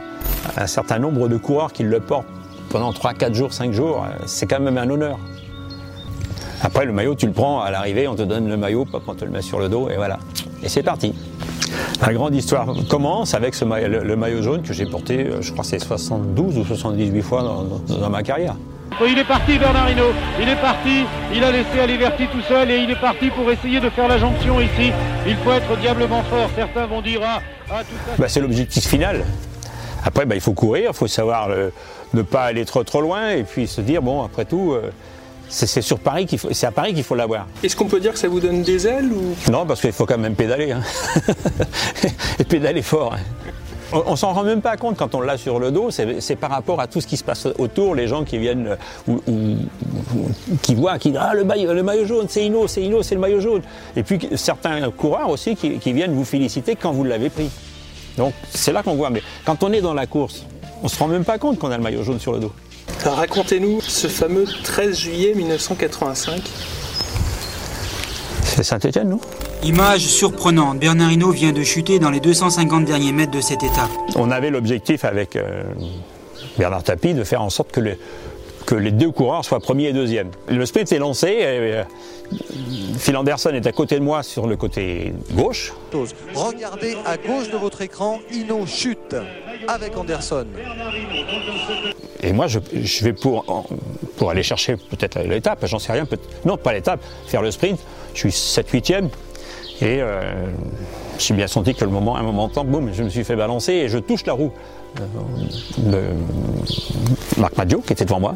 un, 0.58 0.62
un 0.62 0.68
certain 0.68 1.00
nombre 1.00 1.28
de 1.28 1.38
coureurs 1.38 1.74
qui 1.74 1.84
le 1.84 2.00
portent 2.00 2.28
pendant 2.70 2.94
3, 2.94 3.14
4 3.14 3.34
jours, 3.34 3.54
5 3.54 3.74
jours, 3.74 4.04
euh, 4.04 4.24
c'est 4.26 4.48
quand 4.48 4.60
même 4.60 4.78
un 4.78 4.90
honneur. 4.90 5.20
Après, 6.62 6.86
le 6.86 6.92
maillot, 6.92 7.16
tu 7.16 7.26
le 7.26 7.32
prends 7.32 7.62
à 7.62 7.72
l'arrivée, 7.72 8.08
on 8.08 8.16
te 8.16 8.22
donne 8.24 8.48
le 8.50 8.58
maillot, 8.58 8.86
pop, 8.86 9.04
on 9.08 9.14
te 9.16 9.24
le 9.26 9.32
met 9.32 9.42
sur 9.42 9.60
le 9.60 9.70
dos, 9.70 9.90
et 9.90 9.96
voilà. 9.96 10.20
Et 10.62 10.70
c'est 10.70 10.84
parti. 10.84 11.14
La 12.02 12.14
grande 12.14 12.36
histoire 12.36 12.68
commence 12.90 13.34
avec 13.34 13.56
ce 13.56 13.64
maillot- 13.66 13.88
le, 13.88 14.04
le 14.04 14.16
maillot 14.16 14.42
jaune 14.42 14.62
que 14.62 14.74
j'ai 14.74 14.86
porté, 14.86 15.20
euh, 15.28 15.42
je 15.42 15.52
crois 15.52 15.64
c'est 15.64 15.80
72 15.80 16.58
ou 16.58 16.66
78 16.66 17.22
fois 17.22 17.44
dans- 17.44 17.64
dans- 17.64 18.00
dans 18.00 18.10
ma 18.10 18.24
carrière. 18.24 18.56
Il 19.06 19.18
est 19.18 19.24
parti 19.24 19.58
Bernard 19.58 19.90
Hinault, 19.92 20.12
il 20.42 20.50
est 20.50 20.60
parti, 20.60 21.06
il 21.34 21.44
a 21.44 21.52
laissé 21.52 21.80
Aliverti 21.80 22.24
tout 22.32 22.42
seul 22.42 22.70
et 22.72 22.80
il 22.80 22.90
est 22.90 23.00
parti 23.00 23.30
pour 23.30 23.50
essayer 23.50 23.80
de 23.80 23.90
faire 23.90 24.08
la 24.08 24.18
jonction 24.18 24.60
ici. 24.60 24.92
Il 25.28 25.36
faut 25.38 25.52
être 25.52 25.78
diablement 25.80 26.24
fort, 26.24 26.50
certains 26.56 26.86
vont 26.88 27.02
dire 27.02 27.22
ah, 27.24 27.40
ah 27.72 27.82
tout 27.82 27.96
ça. 28.06 28.12
Bah, 28.18 28.26
c'est 28.28 28.42
l'objectif 28.42 28.86
final. 28.88 29.24
Après, 30.04 30.26
bah, 30.26 30.36
il 30.36 30.42
faut 30.42 30.54
courir, 30.54 30.90
il 30.92 30.96
faut 30.96 31.08
savoir 31.08 31.50
euh, 31.50 31.70
ne 32.14 32.24
pas 32.24 32.44
aller 32.44 32.66
trop 32.66 32.84
trop 32.84 33.00
loin 33.02 33.30
et 33.32 33.44
puis 33.44 33.68
se 33.68 33.80
dire 33.80 34.02
bon, 34.02 34.24
après 34.24 34.44
tout, 34.46 34.74
euh, 34.74 34.90
c'est 35.50 35.82
sur 35.82 36.00
Paris 36.00 36.26
qu'il 36.26 36.38
faut, 36.40 36.50
c'est 36.52 36.68
à 36.68 36.72
Paris 36.72 36.94
qu'il 36.94 37.04
faut 37.04 37.16
l'avoir. 37.16 37.48
Est-ce 37.64 37.76
qu'on 37.76 37.88
peut 37.88 38.00
dire 38.00 38.14
que 38.14 38.20
ça 38.20 38.28
vous 38.28 38.40
donne 38.40 38.62
des 38.62 38.86
ailes 38.88 39.12
ou? 39.12 39.36
Non, 39.52 39.66
parce 39.66 39.82
qu'il 39.82 39.92
faut 39.92 40.06
quand 40.06 40.18
même 40.18 40.36
pédaler. 40.36 40.72
hein. 40.72 40.82
et 42.40 42.44
pédaler 42.44 42.82
fort. 42.82 43.14
hein. 43.14 43.20
On, 43.92 44.04
on 44.06 44.16
s'en 44.16 44.34
rend 44.34 44.44
même 44.44 44.62
pas 44.62 44.78
compte 44.78 44.98
quand 44.98 45.16
on 45.16 45.22
l'a 45.22 45.36
sur 45.38 45.58
le 45.60 45.72
dos. 45.72 45.90
C'est 45.90 46.36
par 46.36 46.52
rapport 46.52 46.80
à 46.80 46.86
tout 46.86 47.02
ce 47.02 47.08
qui 47.08 47.18
se 47.18 47.24
passe 47.24 47.48
autour, 47.58 47.96
les 47.96 48.08
gens 48.08 48.24
qui 48.24 48.38
viennent 48.38 48.78
ou, 49.08 49.14
ou- 49.28 49.32
ou- 50.16 50.58
qui 50.62 50.76
voient, 50.76 51.00
qui 51.00 51.10
disent 51.10 51.20
ah 51.22 51.34
le 51.34 51.44
maillot, 51.44 51.74
le 51.74 51.82
maillot 51.82 52.06
jaune, 52.06 52.28
c'est 52.30 52.46
Hino, 52.46 52.68
c'est 52.68 52.84
Hino, 52.84 53.02
c'est 53.02 53.16
le 53.16 53.22
maillot 53.22 53.40
jaune. 53.42 53.62
Et 53.96 54.04
puis 54.04 54.20
certains 54.36 54.92
coureurs 54.92 55.30
aussi 55.30 55.56
qui, 55.56 55.80
qui 55.80 55.92
viennent 55.94 56.14
vous 56.14 56.24
féliciter 56.26 56.76
quand 56.76 56.92
vous 56.92 57.04
l'avez 57.04 57.30
pris. 57.32 57.50
Donc 58.18 58.34
c'est 58.52 58.72
là 58.74 58.84
qu'on 58.84 58.94
voit. 58.96 59.10
Mais 59.10 59.24
quand 59.44 59.64
on 59.64 59.72
est 59.74 59.82
dans 59.82 59.96
la 59.96 60.06
course, 60.06 60.46
on 60.84 60.88
se 60.88 61.00
rend 61.00 61.08
même 61.08 61.26
pas 61.26 61.40
compte 61.40 61.58
qu'on 61.58 61.72
a 61.72 61.78
le 61.78 61.82
maillot 61.84 62.04
jaune 62.04 62.20
sur 62.20 62.34
le 62.34 62.40
dos. 62.40 62.52
Alors, 63.04 63.18
Racontez-nous 63.18 63.82
ce 63.82 64.08
fameux 64.08 64.46
13 64.64 64.98
juillet 64.98 65.34
1985. 65.36 66.42
C'est 68.44 68.64
Saint-Etienne, 68.64 69.10
non? 69.10 69.20
Image 69.64 70.02
surprenante, 70.02 70.80
Bernard 70.80 71.12
Hinault 71.12 71.32
vient 71.32 71.52
de 71.52 71.64
chuter 71.64 72.00
dans 72.00 72.10
les 72.10 72.20
250 72.20 72.86
derniers 72.86 73.12
mètres 73.12 73.32
de 73.32 73.42
cette 73.42 73.64
étape. 73.64 73.90
On 74.16 74.32
avait 74.32 74.50
l'objectif 74.50 75.04
avec 75.06 75.36
euh, 75.36 75.64
Bernard 76.58 76.84
Tapie 76.84 77.14
de 77.14 77.24
faire 77.24 77.42
en 77.42 77.50
sorte 77.50 77.72
que, 77.72 77.80
le- 77.82 77.98
que 78.66 78.76
les 78.76 78.92
deux 78.92 79.12
coureurs 79.12 79.44
soient 79.44 79.60
premiers 79.60 79.88
et 79.90 79.94
deuxièmes. 79.94 80.32
Le 80.48 80.66
sprint 80.66 80.92
est 80.92 81.00
lancé. 81.00 81.28
Et, 81.28 81.44
euh, 81.46 81.84
Phil 83.00 83.18
Anderson 83.18 83.50
est 83.54 83.66
à 83.66 83.72
côté 83.72 83.96
de 83.96 84.04
moi 84.04 84.24
sur 84.24 84.46
le 84.48 84.56
côté 84.56 85.14
gauche. 85.32 85.74
Regardez 86.36 86.96
à 87.06 87.18
gauche 87.18 87.50
de 87.50 87.58
votre 87.58 87.82
écran, 87.82 88.20
Ino 88.32 88.66
chute 88.68 89.16
avec 89.68 89.98
Anderson. 89.98 90.46
Et 92.22 92.34
moi, 92.34 92.48
je, 92.48 92.60
vais 93.04 93.14
pour, 93.14 93.68
pour 94.18 94.30
aller 94.30 94.44
chercher 94.44 94.76
peut-être 94.76 95.20
l'étape, 95.20 95.66
j'en 95.66 95.80
sais 95.80 95.94
rien. 95.94 96.08
non, 96.46 96.58
pas 96.58 96.74
l'étape, 96.74 97.00
faire 97.28 97.42
le 97.42 97.52
sprint. 97.52 97.80
Je 98.14 98.20
suis 98.20 98.30
7-8e. 98.30 99.10
Et 99.82 100.02
euh, 100.02 100.22
j'ai 101.18 101.34
bien 101.34 101.48
senti 101.48 101.74
que 101.74 101.86
le 101.86 101.92
moment, 101.92 102.18
un 102.18 102.24
moment 102.24 102.48
de 102.50 102.54
temps, 102.54 102.66
boum, 102.66 102.92
je 102.94 103.04
me 103.04 103.10
suis 103.10 103.24
fait 103.24 103.36
balancer 103.38 103.72
et 103.74 103.90
je 103.90 103.98
touche 103.98 104.26
la 104.26 104.34
roue 104.34 104.52
de 105.78 106.02
Marc 107.38 107.56
Maggio 107.56 107.80
qui 107.80 107.94
était 107.94 108.06
devant 108.06 108.20
moi. 108.20 108.36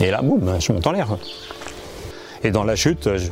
Et 0.00 0.10
là, 0.10 0.22
boum, 0.22 0.56
je 0.58 0.72
monte 0.72 0.86
en 0.86 0.92
l'air. 0.92 1.06
Et 2.42 2.50
dans 2.50 2.64
la 2.64 2.74
chute, 2.74 3.08
je- 3.16 3.28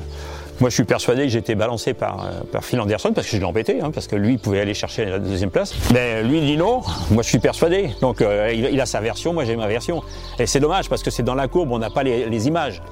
moi 0.61 0.71
je 0.71 0.75
suis 0.75 0.85
persuadé 0.85 1.23
que 1.23 1.29
j'étais 1.29 1.55
balancé 1.55 1.95
par, 1.95 2.27
euh, 2.27 2.61
Phil 2.61 2.81
Anderson 2.81 3.13
parce 3.15 3.27
que 3.27 3.33
je 3.33 3.39
l'ai 3.39 3.47
embêté, 3.47 3.81
hein, 3.81 3.91
parce 3.93 4.07
que 4.07 4.17
lui 4.17 4.35
il 4.35 4.39
pouvait 4.39 4.61
aller 4.61 4.75
chercher 4.75 5.07
la 5.07 5.19
deuxième 5.19 5.51
place. 5.51 5.75
Mais 5.93 6.23
lui 6.23 6.39
il 6.39 6.47
dit 6.47 6.57
non, 6.57 6.83
moi 7.11 7.23
je 7.23 7.29
suis 7.29 7.39
persuadé. 7.39 7.91
Donc 8.01 8.21
euh, 8.21 8.53
il, 8.53 8.81
a 8.81 8.87
sa 8.87 9.01
version, 9.01 9.33
moi 9.33 9.45
j'ai 9.45 9.57
ma 9.57 9.67
version. 9.67 10.03
Et 10.39 10.47
c'est 10.47 10.61
dommage 10.61 10.89
parce 10.89 11.03
que 11.03 11.11
c'est 11.11 11.23
dans 11.23 11.35
la 11.35 11.49
courbe, 11.49 11.73
on 11.73 11.79
n'a 11.79 11.91
pas 11.91 12.03
les, 12.03 12.47
images. 12.47 12.83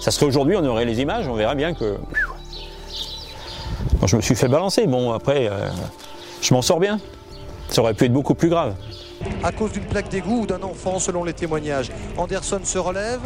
Ça 0.00 0.10
serait 0.10 0.26
aujourd'hui, 0.26 0.56
on 0.56 0.64
aurait 0.64 0.84
les 0.84 1.00
images, 1.00 1.28
on 1.28 1.34
verrait 1.34 1.56
bien 1.56 1.74
que. 1.74 1.96
Je 4.06 4.16
me 4.16 4.20
suis 4.20 4.34
fait 4.34 4.48
balancer. 4.48 4.86
Bon, 4.86 5.12
après, 5.12 5.48
euh, 5.48 5.68
je 6.42 6.52
m'en 6.52 6.62
sors 6.62 6.78
bien. 6.78 6.98
Ça 7.68 7.80
aurait 7.80 7.94
pu 7.94 8.04
être 8.04 8.12
beaucoup 8.12 8.34
plus 8.34 8.50
grave. 8.50 8.74
À 9.42 9.50
cause 9.50 9.72
d'une 9.72 9.84
plaque 9.84 10.10
d'égout 10.10 10.42
ou 10.42 10.46
d'un 10.46 10.62
enfant, 10.62 10.98
selon 10.98 11.24
les 11.24 11.32
témoignages. 11.32 11.90
Anderson 12.18 12.60
se 12.64 12.78
relève, 12.78 13.20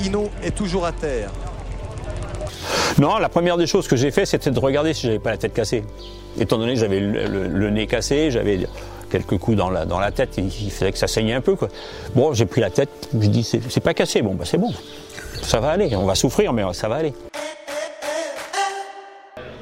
Ino 0.00 0.30
est 0.42 0.56
toujours 0.56 0.86
à 0.86 0.92
terre. 0.92 1.30
Non, 2.98 3.18
la 3.18 3.28
première 3.28 3.56
des 3.56 3.66
choses 3.66 3.88
que 3.88 3.96
j'ai 3.96 4.10
fait, 4.10 4.26
c'était 4.26 4.50
de 4.50 4.58
regarder 4.58 4.94
si 4.94 5.06
j'avais 5.06 5.18
pas 5.18 5.30
la 5.30 5.38
tête 5.38 5.54
cassée. 5.54 5.84
Étant 6.38 6.58
donné 6.58 6.74
que 6.74 6.80
j'avais 6.80 7.00
le, 7.00 7.70
nez 7.70 7.86
cassé, 7.86 8.30
j'avais 8.30 8.66
quelques 9.10 9.38
coups 9.38 9.56
dans 9.56 9.70
la, 9.70 10.10
tête, 10.10 10.38
il, 10.38 10.70
faisait 10.70 10.92
que 10.92 10.98
ça 10.98 11.06
saignait 11.06 11.34
un 11.34 11.40
peu. 11.40 11.56
Bon, 12.14 12.32
j'ai 12.32 12.46
pris 12.46 12.60
la 12.60 12.70
tête, 12.70 13.08
je 13.12 13.28
dis 13.28 13.44
c'est 13.44 13.60
c'est 13.70 13.80
pas 13.80 13.94
cassé, 13.94 14.22
bon, 14.22 14.34
bah 14.34 14.44
c'est 14.46 14.58
bon. 14.58 14.72
Ça 15.42 15.60
va 15.60 15.70
aller, 15.70 15.94
on 15.96 16.06
va 16.06 16.14
souffrir, 16.14 16.52
mais 16.52 16.62
ça 16.72 16.88
va 16.88 16.96
aller. 16.96 17.12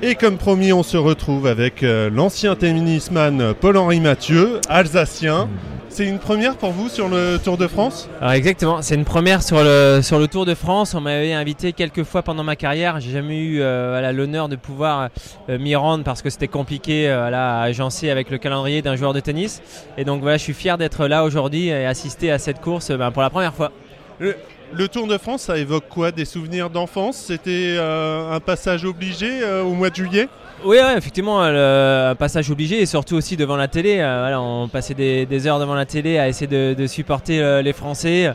Et 0.02 0.14
comme 0.14 0.38
promis, 0.38 0.72
on 0.72 0.82
se 0.82 0.96
retrouve 0.96 1.46
avec 1.46 1.82
euh, 1.82 2.08
l'ancien 2.10 2.56
tennisman 2.56 3.54
Paul-Henri 3.54 4.00
Mathieu, 4.00 4.60
alsacien. 4.68 5.48
C'est 5.92 6.06
une 6.06 6.20
première 6.20 6.56
pour 6.56 6.70
vous 6.70 6.88
sur 6.88 7.08
le 7.08 7.38
Tour 7.42 7.58
de 7.58 7.66
France 7.66 8.08
exactement, 8.32 8.80
c'est 8.80 8.94
une 8.94 9.04
première 9.04 9.42
sur 9.42 9.58
le, 9.62 10.26
Tour 10.30 10.46
de 10.46 10.54
France. 10.54 10.94
On 10.94 11.00
m'avait 11.00 11.32
invité 11.32 11.72
quelques 11.72 12.04
fois 12.04 12.22
pendant 12.22 12.44
ma 12.44 12.54
carrière. 12.54 13.00
J'ai 13.00 13.10
jamais 13.10 13.38
eu 13.38 13.60
euh, 13.60 14.12
l'honneur 14.12 14.48
de 14.48 14.54
pouvoir 14.54 15.08
euh, 15.48 15.58
m'y 15.58 15.74
rendre 15.74 16.04
parce 16.04 16.22
que 16.22 16.30
c'était 16.30 16.48
compliqué 16.48 17.08
euh, 17.08 17.32
à 17.32 17.62
agencer 17.62 18.08
avec 18.08 18.30
le 18.30 18.38
calendrier 18.38 18.82
d'un 18.82 18.94
joueur 18.94 19.12
de 19.12 19.20
tennis. 19.20 19.62
Et 19.98 20.04
donc 20.04 20.22
voilà, 20.22 20.36
je 20.36 20.44
suis 20.44 20.54
fier 20.54 20.78
d'être 20.78 21.08
là 21.08 21.24
aujourd'hui 21.24 21.66
et 21.68 21.84
assister 21.86 22.30
à 22.30 22.38
cette 22.38 22.60
course 22.60 22.92
ben, 22.92 23.10
pour 23.10 23.22
la 23.22 23.30
première 23.30 23.54
fois. 23.54 23.72
Le, 24.20 24.36
le 24.72 24.88
Tour 24.88 25.08
de 25.08 25.18
France, 25.18 25.42
ça 25.42 25.58
évoque 25.58 25.88
quoi? 25.88 26.12
Des 26.12 26.24
souvenirs 26.24 26.70
d'enfance? 26.70 27.16
C'était 27.16 27.74
euh, 27.76 28.30
un 28.30 28.38
passage 28.38 28.84
obligé 28.84 29.42
euh, 29.42 29.64
au 29.64 29.72
mois 29.72 29.90
de 29.90 29.96
juillet? 29.96 30.28
Oui, 30.64 30.76
ouais, 30.76 30.96
effectivement, 30.96 31.42
euh, 31.42 32.06
le 32.06 32.10
un 32.10 32.14
passage 32.14 32.50
obligé 32.50 32.80
et 32.80 32.86
surtout 32.86 33.16
aussi 33.16 33.36
devant 33.36 33.56
la 33.56 33.66
télé. 33.66 33.96
voilà, 33.96 34.40
on 34.40 34.68
passait 34.68 34.94
des, 34.94 35.26
des 35.26 35.46
heures 35.46 35.58
devant 35.58 35.74
la 35.74 35.86
télé 35.86 36.18
à 36.18 36.28
essayer 36.28 36.46
de, 36.46 36.74
de 36.74 36.86
supporter 36.86 37.62
les 37.62 37.72
Français. 37.72 38.30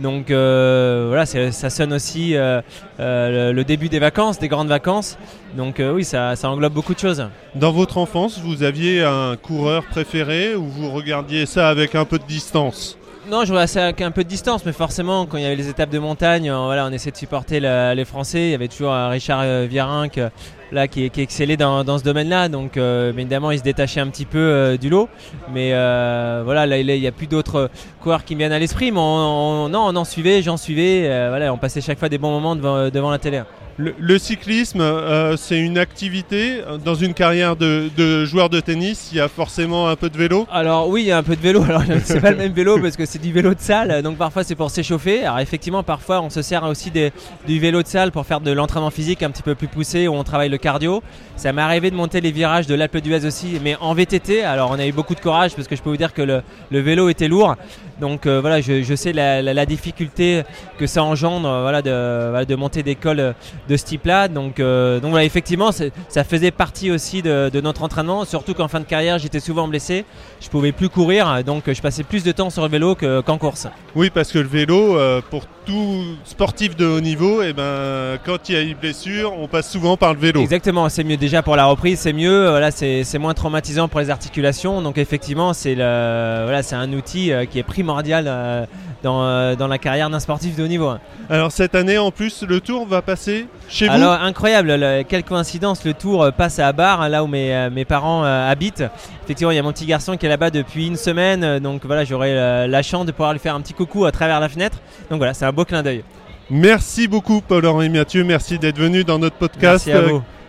Donc 0.00 0.30
euh, 0.30 1.06
voilà, 1.08 1.26
ça 1.26 1.70
sonne 1.70 1.92
aussi 1.92 2.36
euh, 2.36 2.60
euh, 3.00 3.52
le, 3.52 3.64
début 3.64 3.88
des 3.88 3.98
vacances, 3.98 4.38
des 4.38 4.48
grandes 4.48 4.68
vacances. 4.68 5.18
Donc 5.56 5.80
oui, 5.80 6.04
ça, 6.04 6.36
ça 6.36 6.50
englobe 6.50 6.72
beaucoup 6.72 6.94
de 6.94 6.98
choses. 6.98 7.26
Dans 7.54 7.72
votre 7.72 7.98
enfance, 7.98 8.38
vous 8.38 8.62
aviez 8.62 9.02
un 9.02 9.36
coureur 9.36 9.84
préféré 9.84 10.54
ou 10.54 10.64
vous 10.64 10.90
regardiez 10.90 11.46
ça 11.46 11.68
avec 11.68 11.94
un 11.94 12.04
peu 12.04 12.18
de 12.18 12.24
distance? 12.24 12.97
Non, 13.30 13.44
je 13.44 13.52
regardais 13.52 13.66
ça 13.66 13.84
avec 13.84 14.00
un 14.00 14.10
peu 14.10 14.24
de 14.24 14.28
distance, 14.28 14.64
mais 14.64 14.72
forcément, 14.72 15.26
quand 15.26 15.36
il 15.36 15.42
y 15.42 15.46
avait 15.46 15.54
les 15.54 15.68
étapes 15.68 15.90
de 15.90 15.98
montagne, 15.98 16.48
euh, 16.48 16.64
voilà, 16.64 16.86
on 16.86 16.90
essayait 16.90 17.12
de 17.12 17.16
supporter 17.16 17.60
les 17.60 18.04
Français. 18.06 18.46
Il 18.46 18.50
y 18.52 18.54
avait 18.54 18.68
toujours 18.68 18.92
euh, 18.92 19.08
Richard 19.08 19.40
euh, 19.42 19.68
euh, 19.70 20.28
là, 20.72 20.88
qui, 20.88 21.10
excellait 21.14 21.58
dans, 21.58 21.98
ce 21.98 22.04
domaine-là. 22.04 22.48
Donc, 22.48 22.78
évidemment, 22.78 23.50
il 23.50 23.58
se 23.58 23.62
détachait 23.62 24.00
un 24.00 24.06
petit 24.08 24.24
peu 24.24 24.78
du 24.80 24.88
lot. 24.88 25.10
Mais 25.52 25.72
voilà, 25.72 26.64
là, 26.64 26.78
il 26.78 26.86
n'y 27.00 27.06
a 27.06 27.12
plus 27.12 27.26
d'autres 27.26 27.68
coureurs 28.00 28.24
qui 28.24 28.34
me 28.34 28.38
viennent 28.38 28.52
à 28.52 28.58
l'esprit. 28.58 28.92
Mais 28.92 29.00
on, 29.00 29.64
on- 29.64 29.68
non, 29.68 29.80
on 29.88 29.96
en 29.96 30.04
suivait, 30.06 30.40
j'en 30.40 30.56
suivais. 30.56 31.28
voilà, 31.28 31.52
on 31.52 31.58
passait 31.58 31.82
chaque 31.82 31.98
fois 31.98 32.08
des 32.08 32.18
bons 32.18 32.30
moments 32.30 32.56
devant 32.56 33.10
la 33.10 33.18
télé. 33.18 33.42
Le, 33.80 33.94
le 34.00 34.18
cyclisme, 34.18 34.80
euh, 34.80 35.36
c'est 35.36 35.56
une 35.60 35.78
activité. 35.78 36.62
Dans 36.84 36.96
une 36.96 37.14
carrière 37.14 37.54
de, 37.54 37.88
de 37.96 38.24
joueur 38.24 38.50
de 38.50 38.58
tennis, 38.58 39.10
il 39.12 39.18
y 39.18 39.20
a 39.20 39.28
forcément 39.28 39.88
un 39.88 39.94
peu 39.94 40.10
de 40.10 40.18
vélo. 40.18 40.48
Alors 40.50 40.88
oui, 40.88 41.02
il 41.02 41.06
y 41.06 41.12
a 41.12 41.18
un 41.18 41.22
peu 41.22 41.36
de 41.36 41.40
vélo. 41.40 41.62
Alors 41.62 41.82
c'est 42.04 42.20
pas 42.20 42.32
le 42.32 42.36
même 42.38 42.52
vélo 42.52 42.80
parce 42.80 42.96
que 42.96 43.06
c'est 43.06 43.20
du 43.20 43.32
vélo 43.32 43.54
de 43.54 43.60
salle, 43.60 44.02
donc 44.02 44.16
parfois 44.16 44.42
c'est 44.42 44.56
pour 44.56 44.72
s'échauffer. 44.72 45.22
Alors 45.24 45.38
effectivement, 45.38 45.84
parfois 45.84 46.20
on 46.22 46.28
se 46.28 46.42
sert 46.42 46.64
aussi 46.64 46.90
des- 46.90 47.12
du 47.46 47.60
vélo 47.60 47.80
de 47.84 47.86
salle 47.86 48.10
pour 48.10 48.26
faire 48.26 48.40
de 48.40 48.50
l'entraînement 48.50 48.90
physique 48.90 49.22
un 49.22 49.30
petit 49.30 49.44
peu 49.44 49.54
plus 49.54 49.68
poussé 49.68 50.08
où 50.08 50.14
on 50.14 50.24
travaille 50.24 50.48
le 50.48 50.58
cardio. 50.58 51.00
Ça 51.36 51.52
m'est 51.52 51.62
arrivé 51.62 51.92
de 51.92 51.94
monter 51.96 52.20
les 52.20 52.32
virages 52.32 52.66
de 52.66 52.74
l'Alpe 52.74 52.96
d'Huez 52.96 53.24
aussi, 53.26 53.60
mais 53.62 53.76
en 53.80 53.94
VTT. 53.94 54.42
Alors 54.42 54.72
on 54.72 54.78
a 54.80 54.86
eu 54.88 54.92
beaucoup 54.92 55.14
de 55.14 55.20
courage 55.20 55.54
parce 55.54 55.68
que 55.68 55.76
je 55.76 55.82
peux 55.82 55.90
vous 55.90 55.96
dire 55.96 56.12
que 56.14 56.22
le, 56.22 56.42
le 56.72 56.80
vélo 56.80 57.08
était 57.10 57.28
lourd. 57.28 57.54
Donc 58.00 58.26
euh, 58.26 58.40
voilà, 58.40 58.60
je, 58.60 58.82
je 58.82 58.94
sais 58.94 59.12
la, 59.12 59.40
la- 59.40 59.54
la 59.54 59.66
difficulté 59.66 60.42
que 60.78 60.86
ça 60.88 61.02
engendre, 61.04 61.48
euh, 61.48 61.62
voilà, 61.62 61.82
de, 61.82 62.28
voilà, 62.30 62.44
de 62.44 62.54
monter 62.56 62.82
des 62.82 62.94
cols 62.96 63.34
de 63.68 63.76
ce 63.76 63.84
type-là. 63.84 64.28
Donc, 64.28 64.60
euh, 64.60 65.00
donc 65.00 65.10
voilà, 65.10 65.24
effectivement, 65.24 65.70
ça 65.72 66.24
faisait 66.24 66.50
partie 66.50 66.90
aussi 66.90 67.22
de, 67.22 67.60
notre 67.60 67.82
entraînement, 67.82 68.24
surtout 68.24 68.54
qu'en 68.54 68.68
fin 68.68 68.80
de 68.80 68.84
carrière, 68.84 69.18
j'étais 69.18 69.40
souvent 69.40 69.68
blessé, 69.68 70.04
je 70.40 70.48
pouvais 70.48 70.72
plus 70.72 70.88
courir, 70.88 71.42
donc 71.44 71.64
je 71.72 71.80
passais 71.80 72.04
plus 72.04 72.24
de 72.24 72.32
temps 72.32 72.50
sur 72.50 72.62
le 72.62 72.68
vélo 72.68 72.94
qu'en 72.94 73.38
course. 73.38 73.66
Oui, 73.94 74.10
parce 74.10 74.32
que 74.32 74.38
le 74.38 74.48
vélo, 74.48 74.96
euh, 74.96 75.20
pour 75.28 75.44
tout 75.66 76.04
sportif 76.24 76.76
de 76.76 76.86
haut 76.86 77.00
niveau, 77.00 77.42
et 77.42 77.48
eh 77.50 77.52
ben, 77.52 78.18
quand 78.24 78.48
il 78.48 78.54
y 78.54 78.58
a 78.58 78.62
une 78.62 78.76
blessure, 78.76 79.32
on 79.38 79.48
passe 79.48 79.70
souvent 79.70 79.96
par 79.96 80.14
le 80.14 80.20
vélo. 80.20 80.40
Exactement, 80.40 80.88
c'est 80.88 81.04
mieux 81.04 81.16
déjà 81.16 81.42
pour 81.42 81.56
la 81.56 81.66
reprise, 81.66 81.98
c'est 81.98 82.12
mieux, 82.12 82.48
voilà, 82.48 82.70
c'est 82.70 83.18
moins 83.18 83.34
traumatisant 83.34 83.88
pour 83.88 84.00
les 84.00 84.10
articulations, 84.10 84.80
donc 84.80 84.98
effectivement, 84.98 85.52
c'est 85.52 85.74
voilà, 85.74 86.60
un 86.72 86.92
outil 86.92 87.32
euh, 87.32 87.44
qui 87.44 87.58
est 87.58 87.62
primordial 87.64 88.68
dans, 89.02 89.54
dans 89.54 89.68
la 89.68 89.78
carrière 89.78 90.10
d'un 90.10 90.20
sportif 90.20 90.56
de 90.56 90.64
haut 90.64 90.68
niveau. 90.68 90.92
Alors 91.30 91.52
cette 91.52 91.74
année, 91.74 91.98
en 91.98 92.10
plus, 92.10 92.42
le 92.42 92.60
tour 92.60 92.86
va 92.86 93.02
passer 93.02 93.46
chez 93.68 93.86
vous? 93.86 93.92
Alors 93.92 94.12
incroyable, 94.12 95.04
quelle 95.08 95.24
coïncidence, 95.24 95.84
le 95.84 95.94
tour 95.94 96.22
euh, 96.22 96.30
passe 96.30 96.58
à 96.58 96.72
Bar, 96.72 97.08
là 97.08 97.22
où 97.22 97.26
mes, 97.26 97.54
euh, 97.54 97.70
mes 97.70 97.84
parents 97.84 98.24
euh, 98.24 98.50
habitent. 98.50 98.84
Effectivement, 99.24 99.50
il 99.50 99.56
y 99.56 99.58
a 99.58 99.62
mon 99.62 99.72
petit 99.72 99.86
garçon 99.86 100.16
qui 100.16 100.26
est 100.26 100.28
là-bas 100.28 100.50
depuis 100.50 100.86
une 100.86 100.96
semaine, 100.96 101.58
donc 101.58 101.84
voilà, 101.84 102.04
j'aurai 102.04 102.34
la 102.66 102.82
chance 102.82 103.04
de 103.04 103.12
pouvoir 103.12 103.32
lui 103.32 103.38
faire 103.38 103.54
un 103.54 103.60
petit 103.60 103.74
coucou 103.74 104.06
à 104.06 104.12
travers 104.12 104.40
la 104.40 104.48
fenêtre. 104.48 104.78
Donc 105.10 105.18
voilà, 105.18 105.34
c'est 105.34 105.44
un 105.44 105.52
beau 105.52 105.64
clin 105.64 105.82
d'œil. 105.82 106.02
Merci 106.50 107.08
beaucoup 107.08 107.42
Paul-Henri 107.42 107.90
Mathieu, 107.90 108.24
merci 108.24 108.58
d'être 108.58 108.78
venu 108.78 109.04
dans 109.04 109.18
notre 109.18 109.36
podcast 109.36 109.90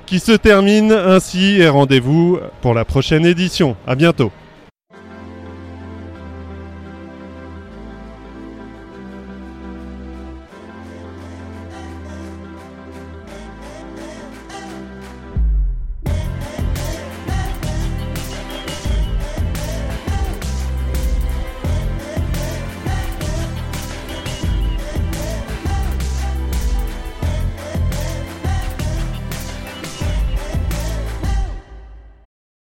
qui 0.05 0.19
se 0.19 0.31
termine 0.31 0.91
ainsi 0.91 1.59
et 1.59 1.67
rendez-vous 1.67 2.39
pour 2.62 2.73
la 2.73 2.85
prochaine 2.85 3.25
édition. 3.25 3.75
À 3.85 3.95
bientôt. 3.95 4.31